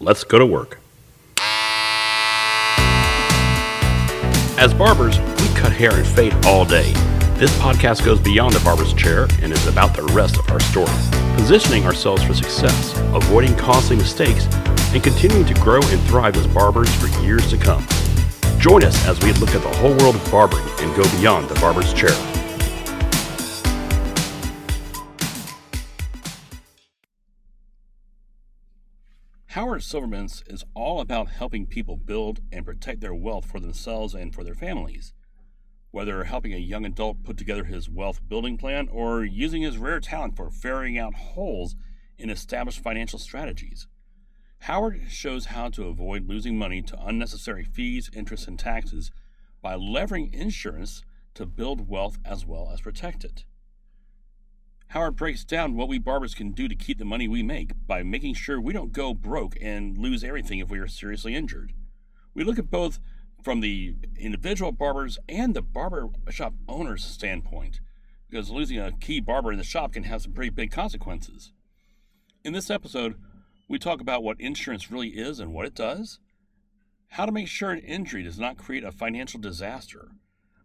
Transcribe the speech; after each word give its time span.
Let's 0.00 0.22
go 0.22 0.38
to 0.38 0.46
work. 0.46 0.78
As 4.56 4.72
barbers, 4.72 5.18
we 5.18 5.48
cut 5.56 5.72
hair 5.72 5.92
and 5.92 6.06
fade 6.06 6.34
all 6.46 6.64
day. 6.64 6.92
This 7.34 7.52
podcast 7.58 8.04
goes 8.04 8.20
beyond 8.20 8.54
the 8.54 8.60
barber's 8.60 8.94
chair 8.94 9.26
and 9.42 9.52
is 9.52 9.66
about 9.66 9.96
the 9.96 10.04
rest 10.14 10.38
of 10.38 10.48
our 10.50 10.60
story, 10.60 10.86
positioning 11.34 11.84
ourselves 11.84 12.22
for 12.22 12.34
success, 12.34 12.96
avoiding 13.12 13.56
costly 13.56 13.96
mistakes, 13.96 14.46
and 14.94 15.02
continuing 15.02 15.46
to 15.46 15.54
grow 15.54 15.80
and 15.82 16.00
thrive 16.02 16.36
as 16.36 16.46
barbers 16.46 16.94
for 16.94 17.08
years 17.20 17.50
to 17.50 17.56
come. 17.56 17.84
Join 18.60 18.84
us 18.84 19.04
as 19.06 19.20
we 19.24 19.32
look 19.34 19.50
at 19.50 19.62
the 19.62 19.76
whole 19.78 19.96
world 19.98 20.14
of 20.14 20.30
barbering 20.30 20.64
and 20.78 20.94
go 20.96 21.02
beyond 21.18 21.48
the 21.48 21.58
barber's 21.60 21.92
chair. 21.92 22.37
Howard 29.58 29.80
Silvermintz 29.80 30.44
is 30.46 30.64
all 30.72 31.00
about 31.00 31.30
helping 31.30 31.66
people 31.66 31.96
build 31.96 32.38
and 32.52 32.64
protect 32.64 33.00
their 33.00 33.12
wealth 33.12 33.44
for 33.44 33.58
themselves 33.58 34.14
and 34.14 34.32
for 34.32 34.44
their 34.44 34.54
families. 34.54 35.12
Whether 35.90 36.22
helping 36.22 36.52
a 36.54 36.58
young 36.58 36.84
adult 36.84 37.24
put 37.24 37.36
together 37.36 37.64
his 37.64 37.90
wealth 37.90 38.20
building 38.28 38.56
plan 38.56 38.86
or 38.88 39.24
using 39.24 39.62
his 39.62 39.76
rare 39.76 39.98
talent 39.98 40.36
for 40.36 40.48
ferrying 40.48 40.96
out 40.96 41.12
holes 41.14 41.74
in 42.16 42.30
established 42.30 42.78
financial 42.78 43.18
strategies. 43.18 43.88
Howard 44.60 45.00
shows 45.08 45.46
how 45.46 45.70
to 45.70 45.88
avoid 45.88 46.28
losing 46.28 46.56
money 46.56 46.80
to 46.80 47.04
unnecessary 47.04 47.64
fees, 47.64 48.08
interest, 48.14 48.46
and 48.46 48.60
taxes 48.60 49.10
by 49.60 49.74
leveraging 49.74 50.32
insurance 50.32 51.02
to 51.34 51.46
build 51.46 51.88
wealth 51.88 52.18
as 52.24 52.46
well 52.46 52.70
as 52.72 52.82
protect 52.82 53.24
it. 53.24 53.44
Howard 54.92 55.16
breaks 55.16 55.44
down 55.44 55.76
what 55.76 55.88
we 55.88 55.98
barbers 55.98 56.34
can 56.34 56.52
do 56.52 56.66
to 56.66 56.74
keep 56.74 56.98
the 56.98 57.04
money 57.04 57.28
we 57.28 57.42
make 57.42 57.72
by 57.86 58.02
making 58.02 58.32
sure 58.32 58.58
we 58.58 58.72
don't 58.72 58.90
go 58.90 59.12
broke 59.12 59.54
and 59.60 59.98
lose 59.98 60.24
everything 60.24 60.60
if 60.60 60.70
we 60.70 60.78
are 60.78 60.88
seriously 60.88 61.34
injured. 61.34 61.74
We 62.32 62.42
look 62.42 62.58
at 62.58 62.70
both 62.70 62.98
from 63.42 63.60
the 63.60 63.96
individual 64.16 64.72
barbers 64.72 65.18
and 65.28 65.52
the 65.54 65.60
barber 65.60 66.08
shop 66.30 66.54
owner's 66.66 67.04
standpoint, 67.04 67.80
because 68.30 68.48
losing 68.48 68.78
a 68.78 68.92
key 68.92 69.20
barber 69.20 69.52
in 69.52 69.58
the 69.58 69.64
shop 69.64 69.92
can 69.92 70.04
have 70.04 70.22
some 70.22 70.32
pretty 70.32 70.50
big 70.50 70.70
consequences. 70.70 71.52
In 72.42 72.54
this 72.54 72.70
episode, 72.70 73.16
we 73.68 73.78
talk 73.78 74.00
about 74.00 74.22
what 74.22 74.40
insurance 74.40 74.90
really 74.90 75.08
is 75.08 75.38
and 75.38 75.52
what 75.52 75.66
it 75.66 75.74
does, 75.74 76.18
how 77.08 77.26
to 77.26 77.32
make 77.32 77.48
sure 77.48 77.70
an 77.70 77.80
injury 77.80 78.22
does 78.22 78.38
not 78.38 78.56
create 78.56 78.84
a 78.84 78.92
financial 78.92 79.38
disaster. 79.38 80.12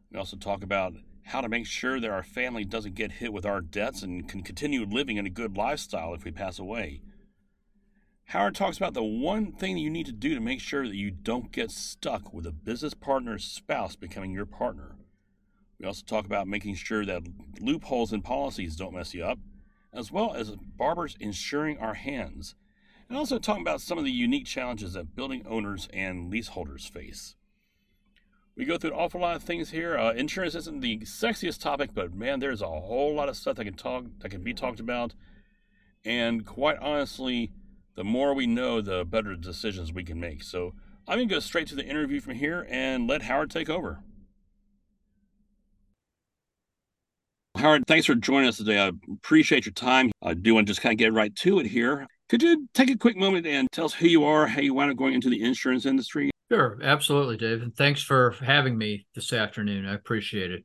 We 0.10 0.18
also 0.18 0.38
talk 0.38 0.64
about 0.64 0.94
how 1.24 1.42
to 1.42 1.50
make 1.50 1.66
sure 1.66 2.00
that 2.00 2.10
our 2.10 2.24
family 2.24 2.66
doesn't 2.66 2.96
get 2.96 3.14
hit 3.14 3.34
with 3.34 3.46
our 3.46 3.62
debts 3.62 4.04
and 4.04 4.28
can 4.28 4.44
continue 4.44 4.86
living 4.86 5.18
in 5.18 5.26
a 5.26 5.32
good 5.32 5.58
lifestyle 5.58 6.14
if 6.14 6.24
we 6.24 6.32
pass 6.32 6.60
away. 6.60 7.02
Howard 8.26 8.56
talks 8.56 8.78
about 8.78 8.94
the 8.94 9.04
one 9.04 9.52
thing 9.52 9.78
you 9.78 9.90
need 9.90 10.06
to 10.06 10.12
do 10.12 10.34
to 10.34 10.42
make 10.42 10.60
sure 10.60 10.88
that 10.88 10.96
you 10.96 11.12
don't 11.12 11.52
get 11.52 11.72
stuck 11.72 12.34
with 12.34 12.46
a 12.46 12.52
business 12.52 12.94
partner's 12.94 13.44
spouse 13.44 13.96
becoming 13.96 14.32
your 14.32 14.46
partner. 14.46 14.96
We 15.80 15.86
also 15.86 16.04
talk 16.06 16.26
about 16.26 16.48
making 16.48 16.76
sure 16.76 17.06
that 17.06 17.24
loopholes 17.60 18.14
in 18.14 18.22
policies 18.22 18.76
don't 18.76 18.96
mess 18.96 19.14
you 19.14 19.24
up, 19.26 19.40
as 19.92 20.12
well 20.12 20.34
as 20.34 20.56
barbers 20.78 21.18
insuring 21.20 21.78
our 21.78 21.94
hands, 21.94 22.56
and 23.10 23.18
also 23.18 23.38
talking 23.38 23.62
about 23.62 23.82
some 23.82 23.98
of 23.98 24.06
the 24.06 24.12
unique 24.12 24.46
challenges 24.46 24.94
that 24.94 25.16
building 25.16 25.46
owners 25.48 25.88
and 25.94 26.32
leaseholders 26.32 26.86
face. 26.86 27.36
We 28.56 28.66
go 28.66 28.78
through 28.78 28.92
an 28.92 28.98
awful 28.98 29.20
lot 29.20 29.36
of 29.36 29.42
things 29.42 29.72
here. 29.72 29.98
Uh, 29.98 30.14
insurance 30.14 30.54
isn't 30.54 30.82
the 30.82 31.00
sexiest 31.00 31.60
topic, 31.60 31.90
but 31.94 32.14
man, 32.14 32.40
there's 32.40 32.62
a 32.62 32.68
whole 32.68 33.16
lot 33.16 33.28
of 33.28 33.36
stuff 33.36 33.56
that 33.56 33.66
can 33.66 33.74
talk 33.74 34.06
that 34.20 34.30
can 34.30 34.44
be 34.44 34.54
talked 34.54 34.80
about. 34.80 35.16
And 36.06 36.46
quite 36.46 36.78
honestly, 36.78 37.52
the 37.96 38.04
more 38.04 38.34
we 38.36 38.46
know, 38.46 38.80
the 38.80 39.06
better 39.06 39.36
decisions 39.36 39.92
we 39.92 40.04
can 40.04 40.20
make. 40.20 40.44
So 40.44 40.74
I'm 41.08 41.18
gonna 41.18 41.26
go 41.26 41.40
straight 41.40 41.68
to 41.70 41.76
the 41.76 41.86
interview 41.86 42.20
from 42.20 42.36
here 42.36 42.68
and 42.70 43.08
let 43.08 43.24
Howard 43.24 43.50
take 43.50 43.70
over. 43.70 44.04
Howard, 47.56 47.86
thanks 47.88 48.06
for 48.06 48.16
joining 48.16 48.50
us 48.50 48.58
today. 48.58 48.80
I 48.80 48.92
appreciate 49.12 49.66
your 49.66 49.74
time. 49.74 50.12
I 50.22 50.34
do 50.34 50.54
want 50.54 50.68
to 50.68 50.72
just 50.72 50.82
kind 50.82 50.94
of 50.94 50.98
get 50.98 51.14
right 51.14 51.36
to 51.38 51.60
it 51.60 51.66
here. 51.66 52.06
Could 52.30 52.44
you 52.44 52.68
take 52.74 52.90
a 52.90 52.98
quick 52.98 53.16
moment 53.16 53.48
and 53.48 53.68
tell 53.72 53.86
us 53.86 53.94
who 53.94 54.08
you 54.08 54.26
are, 54.26 54.48
how 54.48 54.62
you 54.62 54.74
wound 54.74 54.92
up 54.92 54.98
going 54.98 55.14
into 55.14 55.30
the 55.30 55.42
insurance 55.42 55.86
industry? 55.86 56.33
Sure, 56.54 56.78
absolutely, 56.84 57.38
Dave. 57.38 57.64
And 57.64 57.76
thanks 57.76 58.04
for 58.04 58.36
having 58.40 58.78
me 58.78 59.08
this 59.16 59.34
afternoon. 59.34 59.88
I 59.88 59.96
appreciate 59.96 60.52
it. 60.52 60.64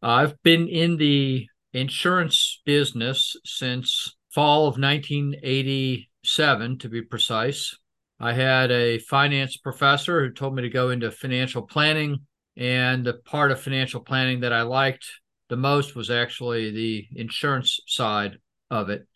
I've 0.00 0.40
been 0.44 0.68
in 0.68 0.96
the 0.96 1.48
insurance 1.72 2.62
business 2.64 3.34
since 3.44 4.14
fall 4.32 4.68
of 4.68 4.78
1987, 4.78 6.78
to 6.78 6.88
be 6.88 7.02
precise. 7.02 7.76
I 8.20 8.32
had 8.32 8.70
a 8.70 9.00
finance 9.00 9.56
professor 9.56 10.20
who 10.20 10.32
told 10.32 10.54
me 10.54 10.62
to 10.62 10.68
go 10.68 10.90
into 10.90 11.10
financial 11.10 11.62
planning. 11.62 12.18
And 12.56 13.04
the 13.04 13.14
part 13.14 13.50
of 13.50 13.60
financial 13.60 14.02
planning 14.02 14.42
that 14.42 14.52
I 14.52 14.62
liked 14.62 15.04
the 15.48 15.56
most 15.56 15.96
was 15.96 16.12
actually 16.12 16.70
the 16.70 17.08
insurance 17.16 17.80
side 17.88 18.38
of 18.70 18.88
it. 18.88 19.08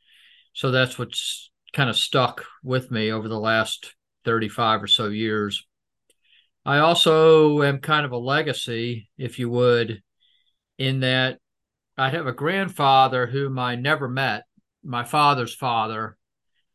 So 0.52 0.72
that's 0.72 0.98
what's 0.98 1.52
kind 1.72 1.88
of 1.88 1.96
stuck 1.96 2.44
with 2.64 2.90
me 2.90 3.12
over 3.12 3.28
the 3.28 3.38
last 3.38 3.94
35 4.24 4.82
or 4.82 4.88
so 4.88 5.06
years. 5.06 5.64
I 6.64 6.78
also 6.78 7.62
am 7.62 7.78
kind 7.78 8.06
of 8.06 8.12
a 8.12 8.18
legacy, 8.18 9.10
if 9.18 9.38
you 9.38 9.50
would, 9.50 10.02
in 10.78 11.00
that 11.00 11.38
I 11.98 12.10
have 12.10 12.26
a 12.26 12.32
grandfather 12.32 13.26
whom 13.26 13.58
I 13.58 13.74
never 13.74 14.08
met. 14.08 14.44
My 14.84 15.04
father's 15.04 15.54
father 15.54 16.16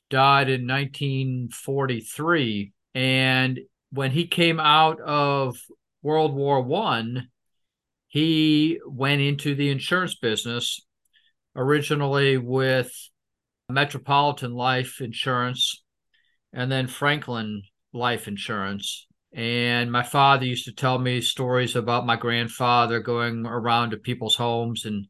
died 0.09 0.49
in 0.49 0.67
1943. 0.67 2.73
And 2.93 3.59
when 3.91 4.11
he 4.11 4.27
came 4.27 4.59
out 4.59 4.99
of 4.99 5.57
World 6.01 6.33
War 6.33 6.61
One, 6.61 7.29
he 8.07 8.79
went 8.85 9.21
into 9.21 9.55
the 9.55 9.69
insurance 9.69 10.15
business 10.15 10.81
originally 11.55 12.37
with 12.37 12.91
Metropolitan 13.69 14.53
Life 14.53 15.01
Insurance 15.01 15.83
and 16.53 16.71
then 16.71 16.87
Franklin 16.87 17.63
Life 17.93 18.27
Insurance. 18.27 19.07
And 19.33 19.91
my 19.91 20.03
father 20.03 20.45
used 20.45 20.65
to 20.65 20.73
tell 20.73 20.97
me 20.97 21.21
stories 21.21 21.75
about 21.75 22.05
my 22.05 22.15
grandfather 22.15 22.99
going 22.99 23.45
around 23.45 23.91
to 23.91 23.97
people's 23.97 24.35
homes 24.35 24.85
and 24.85 25.07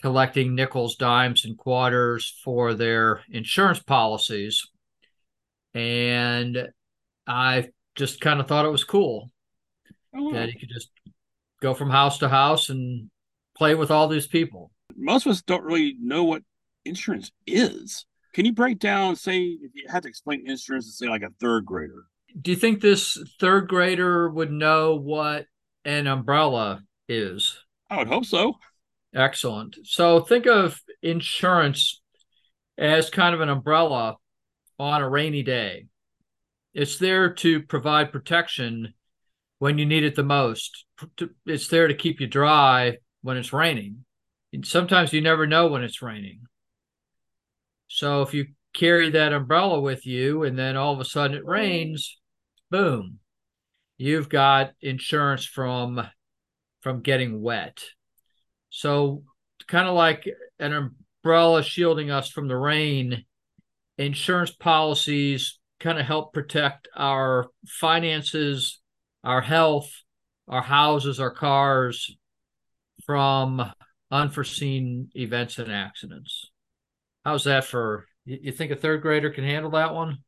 collecting 0.00 0.54
nickels, 0.54 0.96
dimes, 0.96 1.44
and 1.44 1.58
quarters 1.58 2.38
for 2.44 2.74
their 2.74 3.22
insurance 3.30 3.80
policies. 3.80 4.68
And 5.74 6.68
I 7.26 7.68
just 7.96 8.20
kind 8.20 8.40
of 8.40 8.46
thought 8.46 8.66
it 8.66 8.70
was 8.70 8.84
cool 8.84 9.30
oh, 10.14 10.24
wow. 10.24 10.32
that 10.32 10.48
he 10.48 10.58
could 10.58 10.70
just 10.72 10.90
go 11.60 11.74
from 11.74 11.90
house 11.90 12.18
to 12.18 12.28
house 12.28 12.68
and 12.68 13.10
play 13.56 13.74
with 13.74 13.90
all 13.90 14.08
these 14.08 14.26
people. 14.26 14.70
Most 14.96 15.26
of 15.26 15.32
us 15.32 15.42
don't 15.42 15.64
really 15.64 15.96
know 16.00 16.24
what 16.24 16.42
insurance 16.84 17.32
is. 17.46 18.06
Can 18.32 18.44
you 18.44 18.52
break 18.52 18.78
down, 18.78 19.16
say, 19.16 19.40
if 19.40 19.72
you 19.74 19.86
had 19.88 20.02
to 20.04 20.08
explain 20.08 20.48
insurance 20.48 20.86
to, 20.86 20.92
say, 20.92 21.08
like 21.08 21.22
a 21.22 21.30
third 21.40 21.64
grader? 21.64 22.04
Do 22.40 22.50
you 22.50 22.56
think 22.56 22.80
this 22.80 23.18
third 23.40 23.68
grader 23.68 24.28
would 24.28 24.50
know 24.50 24.96
what 24.96 25.46
an 25.84 26.06
umbrella 26.06 26.82
is? 27.08 27.58
I 27.88 27.98
would 27.98 28.08
hope 28.08 28.26
so. 28.26 28.54
Excellent. 29.14 29.78
So 29.84 30.20
think 30.20 30.46
of 30.46 30.80
insurance 31.02 32.02
as 32.76 33.08
kind 33.08 33.34
of 33.34 33.40
an 33.40 33.48
umbrella 33.48 34.16
on 34.78 35.00
a 35.00 35.08
rainy 35.08 35.42
day. 35.42 35.86
It's 36.74 36.98
there 36.98 37.32
to 37.34 37.62
provide 37.62 38.12
protection 38.12 38.92
when 39.58 39.78
you 39.78 39.86
need 39.86 40.04
it 40.04 40.14
the 40.14 40.22
most. 40.22 40.84
It's 41.46 41.68
there 41.68 41.88
to 41.88 41.94
keep 41.94 42.20
you 42.20 42.26
dry 42.26 42.98
when 43.22 43.38
it's 43.38 43.54
raining. 43.54 44.04
And 44.52 44.66
sometimes 44.66 45.14
you 45.14 45.22
never 45.22 45.46
know 45.46 45.68
when 45.68 45.82
it's 45.82 46.02
raining. 46.02 46.40
So 47.88 48.20
if 48.20 48.34
you 48.34 48.48
carry 48.74 49.08
that 49.10 49.32
umbrella 49.32 49.80
with 49.80 50.04
you 50.04 50.42
and 50.42 50.58
then 50.58 50.76
all 50.76 50.92
of 50.92 51.00
a 51.00 51.04
sudden 51.06 51.36
it 51.36 51.46
rains, 51.46 52.18
boom, 52.70 53.18
you've 53.98 54.28
got 54.28 54.72
insurance 54.80 55.44
from 55.44 56.06
from 56.80 57.00
getting 57.00 57.40
wet. 57.40 57.82
So 58.70 59.24
kind 59.66 59.88
of 59.88 59.94
like 59.94 60.28
an 60.58 60.92
umbrella 61.24 61.62
shielding 61.62 62.10
us 62.10 62.28
from 62.28 62.48
the 62.48 62.56
rain, 62.56 63.24
insurance 63.98 64.52
policies 64.52 65.58
kind 65.80 65.98
of 65.98 66.06
help 66.06 66.32
protect 66.32 66.88
our 66.96 67.46
finances, 67.66 68.80
our 69.24 69.40
health, 69.40 69.90
our 70.48 70.62
houses, 70.62 71.18
our 71.18 71.30
cars 71.30 72.16
from 73.04 73.72
unforeseen 74.10 75.10
events 75.14 75.58
and 75.58 75.72
accidents. 75.72 76.50
How's 77.24 77.44
that 77.44 77.64
for 77.64 78.06
you 78.24 78.52
think 78.52 78.70
a 78.70 78.76
third 78.76 79.02
grader 79.02 79.30
can 79.30 79.44
handle 79.44 79.72
that 79.72 79.94
one? 79.94 80.18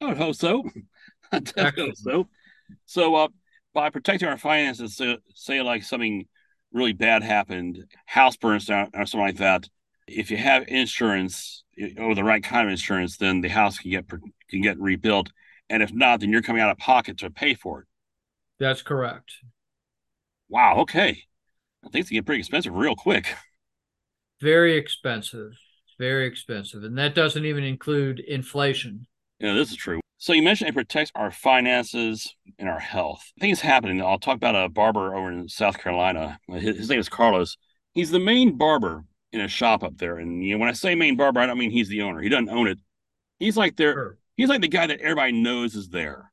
I 0.00 0.06
would 0.06 0.18
hope 0.18 0.34
so. 0.34 0.64
So. 1.94 2.28
So, 2.86 3.14
uh, 3.16 3.28
by 3.74 3.90
protecting 3.90 4.28
our 4.28 4.38
finances, 4.38 4.96
so, 4.96 5.18
say 5.34 5.62
like 5.62 5.82
something 5.84 6.26
really 6.72 6.92
bad 6.92 7.22
happened, 7.22 7.84
house 8.06 8.36
burns 8.36 8.66
down 8.66 8.90
or 8.94 9.06
something 9.06 9.26
like 9.26 9.36
that. 9.38 9.68
If 10.06 10.30
you 10.30 10.36
have 10.38 10.64
insurance 10.68 11.64
or 11.98 12.14
the 12.14 12.24
right 12.24 12.42
kind 12.42 12.66
of 12.66 12.72
insurance, 12.72 13.16
then 13.16 13.40
the 13.40 13.48
house 13.48 13.78
can 13.78 13.90
get 13.90 14.06
can 14.50 14.62
get 14.62 14.78
rebuilt, 14.80 15.30
And 15.68 15.82
if 15.82 15.92
not, 15.92 16.20
then 16.20 16.30
you're 16.30 16.42
coming 16.42 16.62
out 16.62 16.70
of 16.70 16.78
pocket 16.78 17.18
to 17.18 17.30
pay 17.30 17.54
for 17.54 17.82
it. 17.82 17.86
That's 18.58 18.82
correct. 18.82 19.32
Wow. 20.48 20.78
Okay. 20.80 21.24
Things 21.92 22.08
can 22.08 22.16
get 22.16 22.26
pretty 22.26 22.40
expensive 22.40 22.74
real 22.74 22.96
quick. 22.96 23.34
Very 24.40 24.76
expensive. 24.76 25.52
Very 25.98 26.26
expensive. 26.26 26.82
And 26.82 26.96
that 26.98 27.14
doesn't 27.14 27.44
even 27.44 27.62
include 27.64 28.20
inflation. 28.20 29.06
Yeah, 29.38 29.54
this 29.54 29.70
is 29.70 29.76
true. 29.76 30.00
So 30.20 30.34
you 30.34 30.42
mentioned 30.42 30.68
it 30.68 30.74
protects 30.74 31.10
our 31.14 31.30
finances 31.30 32.36
and 32.58 32.68
our 32.68 32.78
health. 32.78 33.32
Things 33.40 33.58
happening. 33.58 34.02
I'll 34.02 34.18
talk 34.18 34.36
about 34.36 34.54
a 34.54 34.68
barber 34.68 35.14
over 35.14 35.32
in 35.32 35.48
South 35.48 35.78
Carolina. 35.78 36.38
His, 36.46 36.76
his 36.76 36.90
name 36.90 37.00
is 37.00 37.08
Carlos. 37.08 37.56
He's 37.94 38.10
the 38.10 38.20
main 38.20 38.58
barber 38.58 39.06
in 39.32 39.40
a 39.40 39.48
shop 39.48 39.82
up 39.82 39.96
there. 39.96 40.18
And 40.18 40.44
you 40.44 40.52
know, 40.52 40.58
when 40.60 40.68
I 40.68 40.74
say 40.74 40.94
main 40.94 41.16
barber, 41.16 41.40
I 41.40 41.46
don't 41.46 41.56
mean 41.56 41.70
he's 41.70 41.88
the 41.88 42.02
owner. 42.02 42.20
He 42.20 42.28
doesn't 42.28 42.50
own 42.50 42.68
it. 42.68 42.78
He's 43.38 43.56
like 43.56 43.76
there. 43.76 43.94
Sure. 43.94 44.18
He's 44.36 44.50
like 44.50 44.60
the 44.60 44.68
guy 44.68 44.86
that 44.88 45.00
everybody 45.00 45.32
knows 45.32 45.74
is 45.74 45.88
there. 45.88 46.30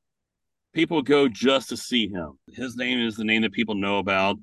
People 0.74 1.02
go 1.02 1.30
just 1.30 1.70
to 1.70 1.78
see 1.78 2.10
him. 2.10 2.38
His 2.52 2.76
name 2.76 3.00
is 3.00 3.16
the 3.16 3.24
name 3.24 3.44
that 3.44 3.54
people 3.54 3.76
know 3.76 4.00
about. 4.00 4.36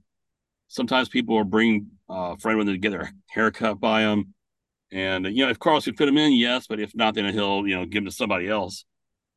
Sometimes 0.69 1.11
people 1.11 1.37
will 1.37 1.45
bring 1.45 1.89
uh, 2.09 2.33
a 2.33 2.39
friend 2.39 2.57
when 2.57 2.67
they 2.67 2.79
get 2.79 2.93
their 2.93 3.13
haircut 3.29 3.79
by 3.79 4.01
him. 4.01 4.33
And 4.91 5.27
you 5.27 5.45
know, 5.45 5.51
if 5.51 5.59
Carlos 5.59 5.85
could 5.85 5.99
fit 5.99 6.09
him 6.09 6.17
in, 6.17 6.33
yes, 6.33 6.67
but 6.67 6.81
if 6.81 6.95
not, 6.95 7.15
then 7.15 7.31
he'll 7.35 7.67
you 7.67 7.77
know 7.77 7.85
give 7.85 7.99
him 7.99 8.07
to 8.07 8.11
somebody 8.11 8.49
else. 8.49 8.87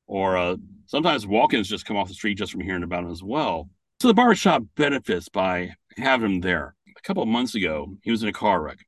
Or 0.07 0.37
uh, 0.37 0.55
sometimes 0.85 1.27
walk-ins 1.27 1.67
just 1.67 1.85
come 1.85 1.97
off 1.97 2.07
the 2.07 2.13
street 2.13 2.37
just 2.37 2.51
from 2.51 2.61
hearing 2.61 2.83
about 2.83 3.03
him 3.03 3.11
as 3.11 3.21
well. 3.21 3.69
So 4.01 4.07
the 4.07 4.13
barbershop 4.13 4.63
benefits 4.75 5.29
by 5.29 5.71
having 5.97 6.31
him 6.35 6.41
there. 6.41 6.75
A 6.97 7.01
couple 7.01 7.23
of 7.23 7.29
months 7.29 7.55
ago, 7.55 7.95
he 8.03 8.11
was 8.11 8.23
in 8.23 8.29
a 8.29 8.33
car 8.33 8.61
wreck. 8.61 8.79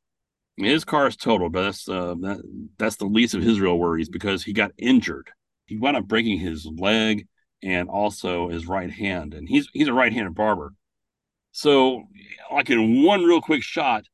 His 0.57 0.83
car 0.83 1.07
is 1.07 1.16
totaled, 1.16 1.54
but 1.54 1.63
that's 1.63 1.88
uh, 1.88 2.16
that, 2.19 2.42
that's 2.77 2.98
the 2.98 3.06
least 3.06 3.33
of 3.33 3.42
his 3.42 3.62
real 3.62 3.80
worries 3.80 4.10
because 4.10 4.44
he 4.44 4.51
got 4.51 4.71
injured. 4.77 5.30
He 5.68 5.77
wound 5.77 5.95
up 5.95 6.07
breaking 6.07 6.39
his 6.39 6.66
leg 6.66 7.27
and 7.63 7.89
also 7.89 8.50
his 8.50 8.68
right 8.68 8.92
hand, 8.92 9.33
and 9.33 9.48
he's 9.48 9.69
he's 9.74 9.88
a 9.88 9.94
right-handed 9.94 10.36
barber. 10.36 10.74
So, 11.51 12.04
like 12.51 12.69
in 12.69 13.04
one 13.04 13.24
real 13.24 13.42
quick 13.42 13.63
shot, 13.63 14.06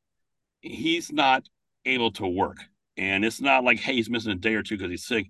he's 0.60 1.12
not 1.12 1.48
able 1.84 2.12
to 2.12 2.26
work, 2.26 2.58
and 2.96 3.24
it's 3.24 3.40
not 3.40 3.64
like 3.64 3.80
hey 3.80 3.94
he's 3.94 4.10
missing 4.10 4.32
a 4.32 4.36
day 4.36 4.54
or 4.54 4.62
two 4.62 4.76
because 4.76 4.90
he's 4.90 5.06
sick. 5.06 5.26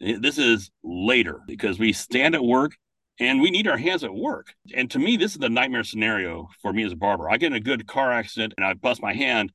This 0.00 0.38
is 0.38 0.70
later 0.82 1.40
because 1.46 1.78
we 1.78 1.92
stand 1.92 2.34
at 2.34 2.44
work 2.44 2.72
and 3.20 3.40
we 3.40 3.50
need 3.50 3.68
our 3.68 3.76
hands 3.76 4.04
at 4.04 4.14
work. 4.14 4.54
And 4.74 4.90
to 4.90 4.98
me, 4.98 5.16
this 5.16 5.32
is 5.32 5.38
the 5.38 5.48
nightmare 5.48 5.84
scenario 5.84 6.48
for 6.60 6.72
me 6.72 6.84
as 6.84 6.92
a 6.92 6.96
barber. 6.96 7.30
I 7.30 7.36
get 7.36 7.48
in 7.48 7.54
a 7.54 7.60
good 7.60 7.86
car 7.86 8.12
accident 8.12 8.54
and 8.56 8.66
I 8.66 8.74
bust 8.74 9.00
my 9.00 9.14
hand 9.14 9.52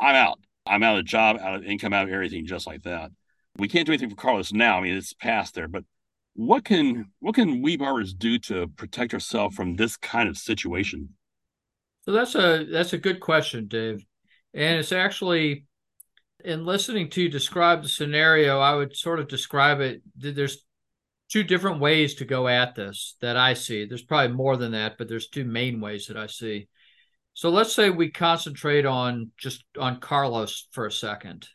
I'm 0.00 0.14
out. 0.14 0.38
I'm 0.66 0.82
out 0.82 0.98
of 0.98 1.04
job, 1.04 1.38
out 1.40 1.56
of 1.56 1.64
income, 1.64 1.92
out 1.92 2.04
of 2.04 2.12
everything, 2.12 2.46
just 2.46 2.66
like 2.66 2.82
that. 2.82 3.10
We 3.58 3.68
can't 3.68 3.86
do 3.86 3.92
anything 3.92 4.10
for 4.10 4.16
Carlos 4.16 4.52
now. 4.52 4.78
I 4.78 4.82
mean, 4.82 4.96
it's 4.96 5.12
past 5.14 5.54
there, 5.54 5.68
but 5.68 5.84
what 6.34 6.64
can 6.64 7.06
what 7.20 7.34
can 7.34 7.62
we 7.62 7.76
barbers 7.76 8.12
do 8.12 8.38
to 8.40 8.68
protect 8.76 9.14
ourselves 9.14 9.56
from 9.56 9.76
this 9.76 9.96
kind 9.96 10.28
of 10.28 10.36
situation? 10.36 11.10
So 12.04 12.12
that's 12.12 12.34
a 12.34 12.64
that's 12.64 12.92
a 12.92 12.98
good 12.98 13.20
question, 13.20 13.68
Dave. 13.68 14.04
And 14.52 14.78
it's 14.78 14.92
actually 14.92 15.64
in 16.44 16.64
listening 16.64 17.10
to 17.10 17.22
you 17.22 17.28
describe 17.28 17.82
the 17.82 17.88
scenario, 17.88 18.60
I 18.60 18.74
would 18.74 18.96
sort 18.96 19.20
of 19.20 19.28
describe 19.28 19.80
it. 19.80 20.02
There's 20.16 20.64
two 21.28 21.42
different 21.42 21.80
ways 21.80 22.16
to 22.16 22.24
go 22.24 22.46
at 22.46 22.74
this 22.74 23.16
that 23.20 23.36
I 23.36 23.54
see. 23.54 23.84
There's 23.84 24.04
probably 24.04 24.36
more 24.36 24.56
than 24.56 24.72
that, 24.72 24.96
but 24.98 25.08
there's 25.08 25.28
two 25.28 25.44
main 25.44 25.80
ways 25.80 26.06
that 26.06 26.16
I 26.16 26.26
see. 26.26 26.68
So 27.34 27.50
let's 27.50 27.74
say 27.74 27.90
we 27.90 28.10
concentrate 28.10 28.86
on 28.86 29.30
just 29.36 29.64
on 29.78 30.00
Carlos 30.00 30.68
for 30.72 30.86
a 30.86 30.92
second. 30.92 31.46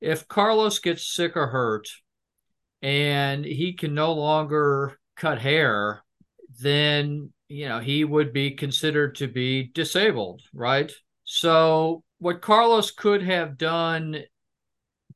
If 0.00 0.28
Carlos 0.28 0.78
gets 0.78 1.06
sick 1.06 1.36
or 1.36 1.48
hurt 1.48 1.88
and 2.80 3.44
he 3.44 3.74
can 3.74 3.94
no 3.94 4.12
longer 4.12 4.98
cut 5.16 5.38
hair, 5.38 6.02
then 6.60 7.32
you 7.48 7.68
know 7.68 7.80
he 7.80 8.04
would 8.04 8.32
be 8.32 8.52
considered 8.52 9.16
to 9.16 9.26
be 9.26 9.64
disabled, 9.64 10.42
right? 10.54 10.90
So 11.24 12.04
what 12.18 12.40
Carlos 12.40 12.90
could 12.90 13.22
have 13.22 13.58
done 13.58 14.22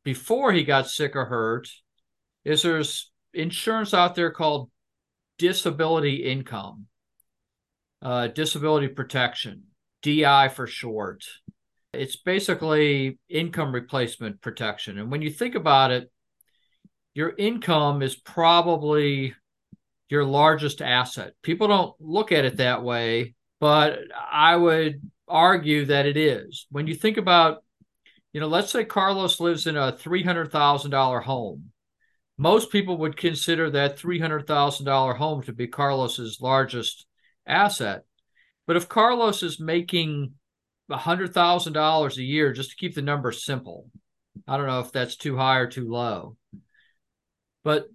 before 0.05 0.52
he 0.52 0.64
got 0.64 0.88
sick 0.88 1.17
or 1.17 1.26
hurt 1.26 1.69
is 2.44 2.62
there's 2.62 3.11
insurance 3.35 3.94
out 3.94 4.14
there 4.14 4.31
called 4.31 4.70
disability 5.38 6.17
income, 6.25 6.87
uh, 8.02 8.29
disability 8.29 8.88
protection. 8.88 9.64
DI 10.02 10.49
for 10.49 10.67
short. 10.67 11.25
It's 11.93 12.17
basically 12.17 13.19
income 13.29 13.73
replacement 13.73 14.41
protection. 14.41 14.99
And 14.99 15.11
when 15.11 15.23
you 15.23 15.31
think 15.31 15.55
about 15.55 15.91
it, 15.91 16.11
your 17.14 17.35
income 17.37 18.02
is 18.02 18.14
probably 18.14 19.35
your 20.08 20.25
largest 20.25 20.81
asset. 20.81 21.35
People 21.43 21.69
don't 21.69 21.94
look 22.00 22.32
at 22.32 22.44
it 22.44 22.58
that 22.58 22.82
way, 22.82 23.35
but 23.58 23.99
I 24.32 24.56
would 24.56 25.00
argue 25.31 25.87
that 25.87 26.06
it 26.06 26.17
is. 26.17 26.67
When 26.71 26.87
you 26.87 26.94
think 26.94 27.17
about, 27.17 27.65
you 28.32 28.41
know, 28.41 28.49
let's 28.49 28.71
say 28.71 28.85
Carlos 28.85 29.41
lives 29.41 29.67
in 29.67 29.77
a 29.77 29.93
$300,000 29.93 31.23
home. 31.23 31.71
Most 32.37 32.71
people 32.71 32.97
would 32.99 33.17
consider 33.17 33.71
that 33.71 33.99
$300,000 33.99 35.17
home 35.17 35.43
to 35.43 35.53
be 35.53 35.67
Carlos's 35.67 36.41
largest 36.41 37.06
asset. 37.47 38.05
But 38.67 38.77
if 38.77 38.88
Carlos 38.88 39.43
is 39.43 39.61
making 39.61 40.35
$100,000 40.91 42.17
a 42.17 42.23
year, 42.23 42.53
just 42.53 42.71
to 42.71 42.76
keep 42.76 42.94
the 42.94 43.03
number 43.03 43.33
simple, 43.33 43.91
I 44.47 44.56
don't 44.56 44.67
know 44.67 44.81
if 44.81 44.93
that's 44.93 45.17
too 45.17 45.37
high 45.37 45.59
or 45.59 45.67
too 45.67 45.88
low, 45.88 46.37
but 47.62 47.88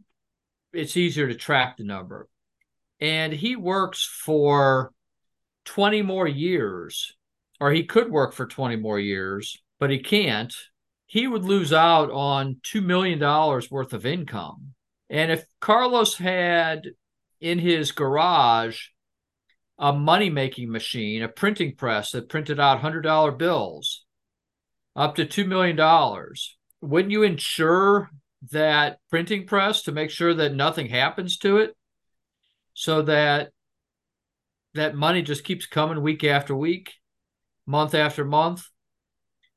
it's 0.74 0.98
easier 0.98 1.28
to 1.28 1.36
track 1.36 1.78
the 1.78 1.84
number. 1.84 2.28
And 3.00 3.34
he 3.34 3.56
works 3.56 4.06
for 4.06 4.92
20 5.66 6.02
more 6.04 6.28
years, 6.28 7.15
or 7.60 7.72
he 7.72 7.84
could 7.84 8.12
work 8.12 8.34
for 8.34 8.46
20 8.46 8.75
more 8.78 9.00
years, 9.00 9.62
but 9.80 9.90
he 9.90 10.00
can't. 10.00 10.54
He 11.06 11.28
would 11.28 11.44
lose 11.44 11.72
out 11.72 12.12
on 12.12 12.57
$2 12.63 12.84
million 12.84 13.19
worth 13.19 13.94
of 13.94 14.06
income. 14.06 14.74
And 15.10 15.31
if 15.31 15.46
Carlos 15.62 16.16
had 16.16 16.90
in 17.40 17.60
his 17.60 17.92
garage 17.92 18.88
a 19.78 19.94
money 19.94 20.30
making 20.30 20.72
machine, 20.72 21.22
a 21.22 21.28
printing 21.28 21.75
press 21.75 22.12
that 22.12 22.30
printed 22.30 22.60
out 22.60 22.81
$100 22.81 23.38
bills 23.38 24.06
up 24.96 25.16
to 25.16 25.25
$2 25.25 25.46
million. 25.48 25.78
Wouldn't 26.81 27.12
you 27.12 27.24
insure 27.24 28.10
that 28.52 29.00
printing 29.10 29.46
press 29.46 29.84
to 29.84 29.92
make 29.92 30.10
sure 30.10 30.34
that 30.34 30.54
nothing 30.54 30.88
happens 30.88 31.38
to 31.38 31.57
it 31.57 31.75
so 32.74 33.02
that 33.04 33.50
that 34.76 34.95
money 34.95 35.21
just 35.21 35.44
keeps 35.44 35.66
coming 35.66 36.02
week 36.02 36.24
after 36.24 36.56
week, 36.56 36.94
month 37.66 37.94
after 37.94 38.26
month? 38.26 38.68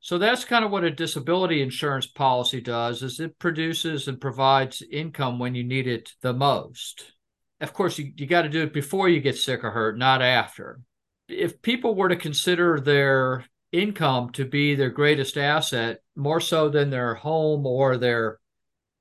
So 0.00 0.18
that's 0.18 0.44
kind 0.44 0.64
of 0.64 0.70
what 0.70 0.84
a 0.84 0.90
disability 0.90 1.60
insurance 1.60 2.06
policy 2.06 2.60
does 2.60 3.02
is 3.02 3.18
it 3.18 3.38
produces 3.38 4.06
and 4.06 4.20
provides 4.20 4.82
income 4.92 5.38
when 5.38 5.54
you 5.54 5.64
need 5.64 5.86
it 5.86 6.12
the 6.22 6.32
most 6.32 7.12
of 7.60 7.72
course, 7.72 7.98
you, 7.98 8.12
you 8.16 8.26
got 8.26 8.42
to 8.42 8.48
do 8.48 8.62
it 8.62 8.72
before 8.72 9.08
you 9.08 9.20
get 9.20 9.36
sick 9.36 9.64
or 9.64 9.70
hurt, 9.70 9.98
not 9.98 10.22
after. 10.22 10.80
If 11.28 11.60
people 11.60 11.94
were 11.94 12.08
to 12.08 12.16
consider 12.16 12.80
their 12.80 13.44
income 13.72 14.30
to 14.32 14.44
be 14.44 14.74
their 14.74 14.90
greatest 14.90 15.36
asset, 15.36 16.00
more 16.16 16.40
so 16.40 16.68
than 16.68 16.90
their 16.90 17.14
home 17.14 17.66
or 17.66 17.96
their 17.96 18.38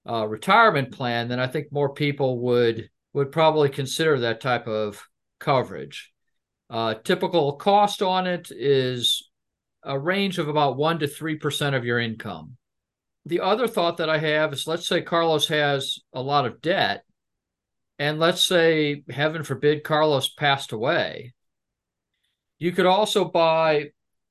uh, 0.10 0.28
retirement 0.28 0.92
plan, 0.92 1.28
then 1.28 1.40
I 1.40 1.48
think 1.48 1.72
more 1.72 1.94
people 1.94 2.40
would 2.40 2.90
would 3.14 3.32
probably 3.32 3.70
consider 3.70 4.20
that 4.20 4.42
type 4.42 4.68
of 4.68 5.02
coverage. 5.40 6.12
Uh, 6.70 6.96
typical 6.96 7.54
cost 7.54 8.02
on 8.02 8.28
it 8.28 8.50
is 8.52 9.30
a 9.84 9.98
range 9.98 10.38
of 10.38 10.48
about 10.48 10.78
one 10.78 11.00
to 11.00 11.08
three 11.08 11.36
percent 11.36 11.76
of 11.76 11.86
your 11.86 12.00
income. 12.00 12.58
The 13.26 13.40
other 13.42 13.68
thought 13.68 13.98
that 13.98 14.10
I 14.10 14.18
have 14.20 14.54
is, 14.54 14.68
let's 14.68 14.88
say 14.88 15.02
Carlos 15.02 15.48
has 15.48 16.00
a 16.14 16.22
lot 16.22 16.46
of 16.46 16.62
debt 16.62 17.04
and 18.00 18.20
let's 18.20 18.46
say, 18.46 19.04
heaven 19.10 19.44
forbid, 19.44 19.84
Carlos 19.84 20.30
passed 20.30 20.72
away, 20.72 21.34
you 22.60 22.72
could 22.72 22.86
also 22.86 23.26
buy 23.26 23.88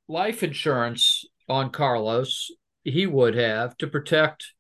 life 0.09 0.43
insurance 0.43 1.25
on 1.49 1.71
Carlos. 1.71 2.51
He 2.85 3.07
would 3.07 3.35
have 3.35 3.77
to 3.79 3.89
protect 3.89 4.53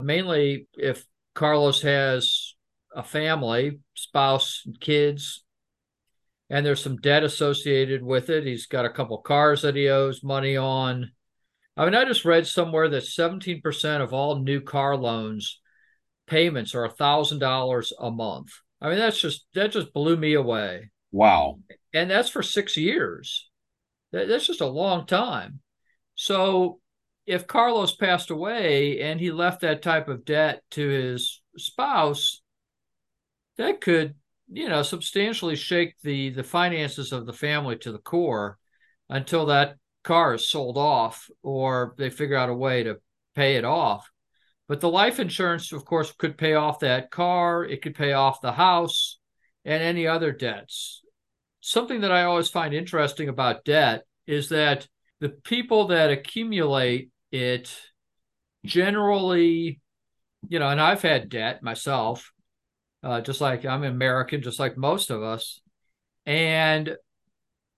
mainly 0.00 0.68
if 0.74 1.04
Carlos 1.34 1.82
has 1.82 2.54
a 2.94 3.02
family, 3.02 3.80
spouse, 3.94 4.62
kids, 4.80 5.44
and 6.52 6.66
there's 6.66 6.82
some 6.82 6.98
debt 6.98 7.24
associated 7.24 8.02
with 8.02 8.28
it. 8.28 8.44
He's 8.44 8.66
got 8.66 8.84
a 8.84 8.90
couple 8.90 9.16
cars 9.18 9.62
that 9.62 9.74
he 9.74 9.88
owes 9.88 10.22
money 10.22 10.54
on. 10.54 11.10
I 11.78 11.86
mean, 11.86 11.94
I 11.94 12.04
just 12.04 12.26
read 12.26 12.46
somewhere 12.46 12.90
that 12.90 13.04
17% 13.04 14.02
of 14.02 14.12
all 14.12 14.38
new 14.38 14.60
car 14.60 14.94
loans 14.94 15.60
payments 16.26 16.74
are 16.74 16.84
a 16.84 16.90
thousand 16.90 17.38
dollars 17.38 17.94
a 17.98 18.10
month. 18.10 18.50
I 18.82 18.90
mean, 18.90 18.98
that's 18.98 19.18
just 19.18 19.46
that 19.54 19.72
just 19.72 19.94
blew 19.94 20.14
me 20.14 20.34
away. 20.34 20.90
Wow. 21.10 21.60
And 21.94 22.10
that's 22.10 22.28
for 22.28 22.42
six 22.42 22.76
years. 22.76 23.48
That, 24.12 24.28
that's 24.28 24.46
just 24.46 24.60
a 24.60 24.66
long 24.66 25.06
time. 25.06 25.60
So 26.16 26.80
if 27.26 27.46
Carlos 27.46 27.96
passed 27.96 28.30
away 28.30 29.00
and 29.00 29.18
he 29.18 29.30
left 29.30 29.62
that 29.62 29.80
type 29.80 30.08
of 30.08 30.26
debt 30.26 30.62
to 30.72 30.86
his 30.86 31.40
spouse, 31.56 32.42
that 33.56 33.80
could, 33.80 34.16
you 34.50 34.68
know, 34.68 34.82
substantially 34.82 35.56
shake 35.56 35.94
the 36.02 36.30
the 36.30 36.44
finances 36.44 37.12
of 37.12 37.26
the 37.26 37.32
family 37.32 37.76
to 37.78 37.92
the 37.92 37.98
core 37.98 38.58
until 39.08 39.46
that 39.46 39.76
car 40.04 40.34
is 40.34 40.48
sold 40.48 40.76
off 40.76 41.28
or 41.42 41.94
they 41.98 42.10
figure 42.10 42.36
out 42.36 42.48
a 42.48 42.54
way 42.54 42.82
to 42.82 42.98
pay 43.34 43.56
it 43.56 43.64
off. 43.64 44.10
But 44.68 44.80
the 44.80 44.90
life 44.90 45.20
insurance, 45.20 45.72
of 45.72 45.84
course, 45.84 46.12
could 46.12 46.38
pay 46.38 46.54
off 46.54 46.80
that 46.80 47.10
car, 47.10 47.64
it 47.64 47.82
could 47.82 47.94
pay 47.94 48.12
off 48.12 48.40
the 48.40 48.52
house 48.52 49.18
and 49.64 49.82
any 49.82 50.06
other 50.06 50.32
debts. 50.32 51.02
Something 51.60 52.00
that 52.00 52.12
I 52.12 52.24
always 52.24 52.48
find 52.48 52.74
interesting 52.74 53.28
about 53.28 53.64
debt 53.64 54.04
is 54.26 54.48
that 54.48 54.88
the 55.20 55.28
people 55.28 55.88
that 55.88 56.10
accumulate 56.10 57.10
it 57.30 57.76
generally, 58.64 59.80
you 60.48 60.58
know, 60.58 60.68
and 60.68 60.80
I've 60.80 61.02
had 61.02 61.28
debt 61.28 61.62
myself, 61.62 62.31
uh, 63.02 63.20
just 63.20 63.40
like 63.40 63.64
I'm 63.64 63.84
American, 63.84 64.42
just 64.42 64.60
like 64.60 64.76
most 64.76 65.10
of 65.10 65.22
us. 65.22 65.60
And 66.26 66.96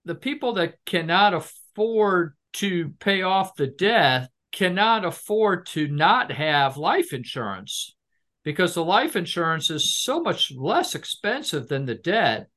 the 0.05 0.15
people 0.15 0.55
that 0.55 0.77
cannot 0.85 1.35
afford 1.35 2.35
to 2.55 2.91
pay 3.01 3.23
off 3.23 3.57
the 3.57 3.67
debt 3.67 4.31
cannot 4.53 5.05
afford 5.05 5.67
to 5.67 5.89
not 5.89 6.31
have 6.31 6.77
life 6.77 7.13
insurance 7.13 7.97
because 8.45 8.75
the 8.75 8.85
life 8.85 9.17
insurance 9.17 9.71
is 9.71 9.97
so 9.97 10.21
much 10.21 10.53
less 10.53 10.95
expensive 10.95 11.67
than 11.67 11.87
the 11.87 11.95
debt 11.95 12.49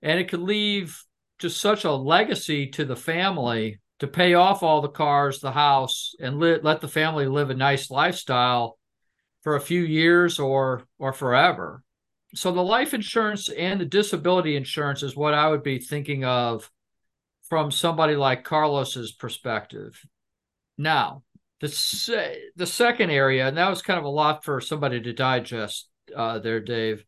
and 0.00 0.18
it 0.18 0.28
could 0.28 0.40
leave 0.40 1.04
just 1.38 1.60
such 1.60 1.84
a 1.84 1.92
legacy 1.92 2.68
to 2.68 2.84
the 2.84 2.96
family 2.96 3.78
to 3.98 4.06
pay 4.06 4.34
off 4.34 4.62
all 4.62 4.80
the 4.80 4.88
cars 4.88 5.40
the 5.40 5.52
house 5.52 6.14
and 6.18 6.38
li- 6.38 6.60
let 6.62 6.80
the 6.80 6.88
family 6.88 7.26
live 7.26 7.50
a 7.50 7.54
nice 7.54 7.90
lifestyle 7.90 8.78
for 9.42 9.56
a 9.56 9.60
few 9.60 9.82
years 9.82 10.38
or 10.38 10.84
or 10.98 11.12
forever 11.12 11.82
so 12.34 12.50
the 12.50 12.62
life 12.62 12.94
insurance 12.94 13.48
and 13.50 13.80
the 13.80 13.84
disability 13.84 14.56
insurance 14.56 15.02
is 15.02 15.16
what 15.16 15.34
i 15.34 15.48
would 15.48 15.62
be 15.62 15.78
thinking 15.78 16.24
of 16.24 16.70
from 17.48 17.70
somebody 17.70 18.16
like 18.16 18.44
carlos's 18.44 19.12
perspective 19.12 20.00
now 20.78 21.22
the 21.62 21.68
se- 21.68 22.50
the 22.56 22.66
second 22.66 23.10
area, 23.10 23.46
and 23.46 23.56
that 23.56 23.70
was 23.70 23.82
kind 23.82 23.98
of 23.98 24.04
a 24.04 24.10
lot 24.10 24.44
for 24.44 24.60
somebody 24.60 25.00
to 25.00 25.12
digest 25.12 25.88
uh, 26.14 26.40
there, 26.40 26.60
Dave. 26.60 27.04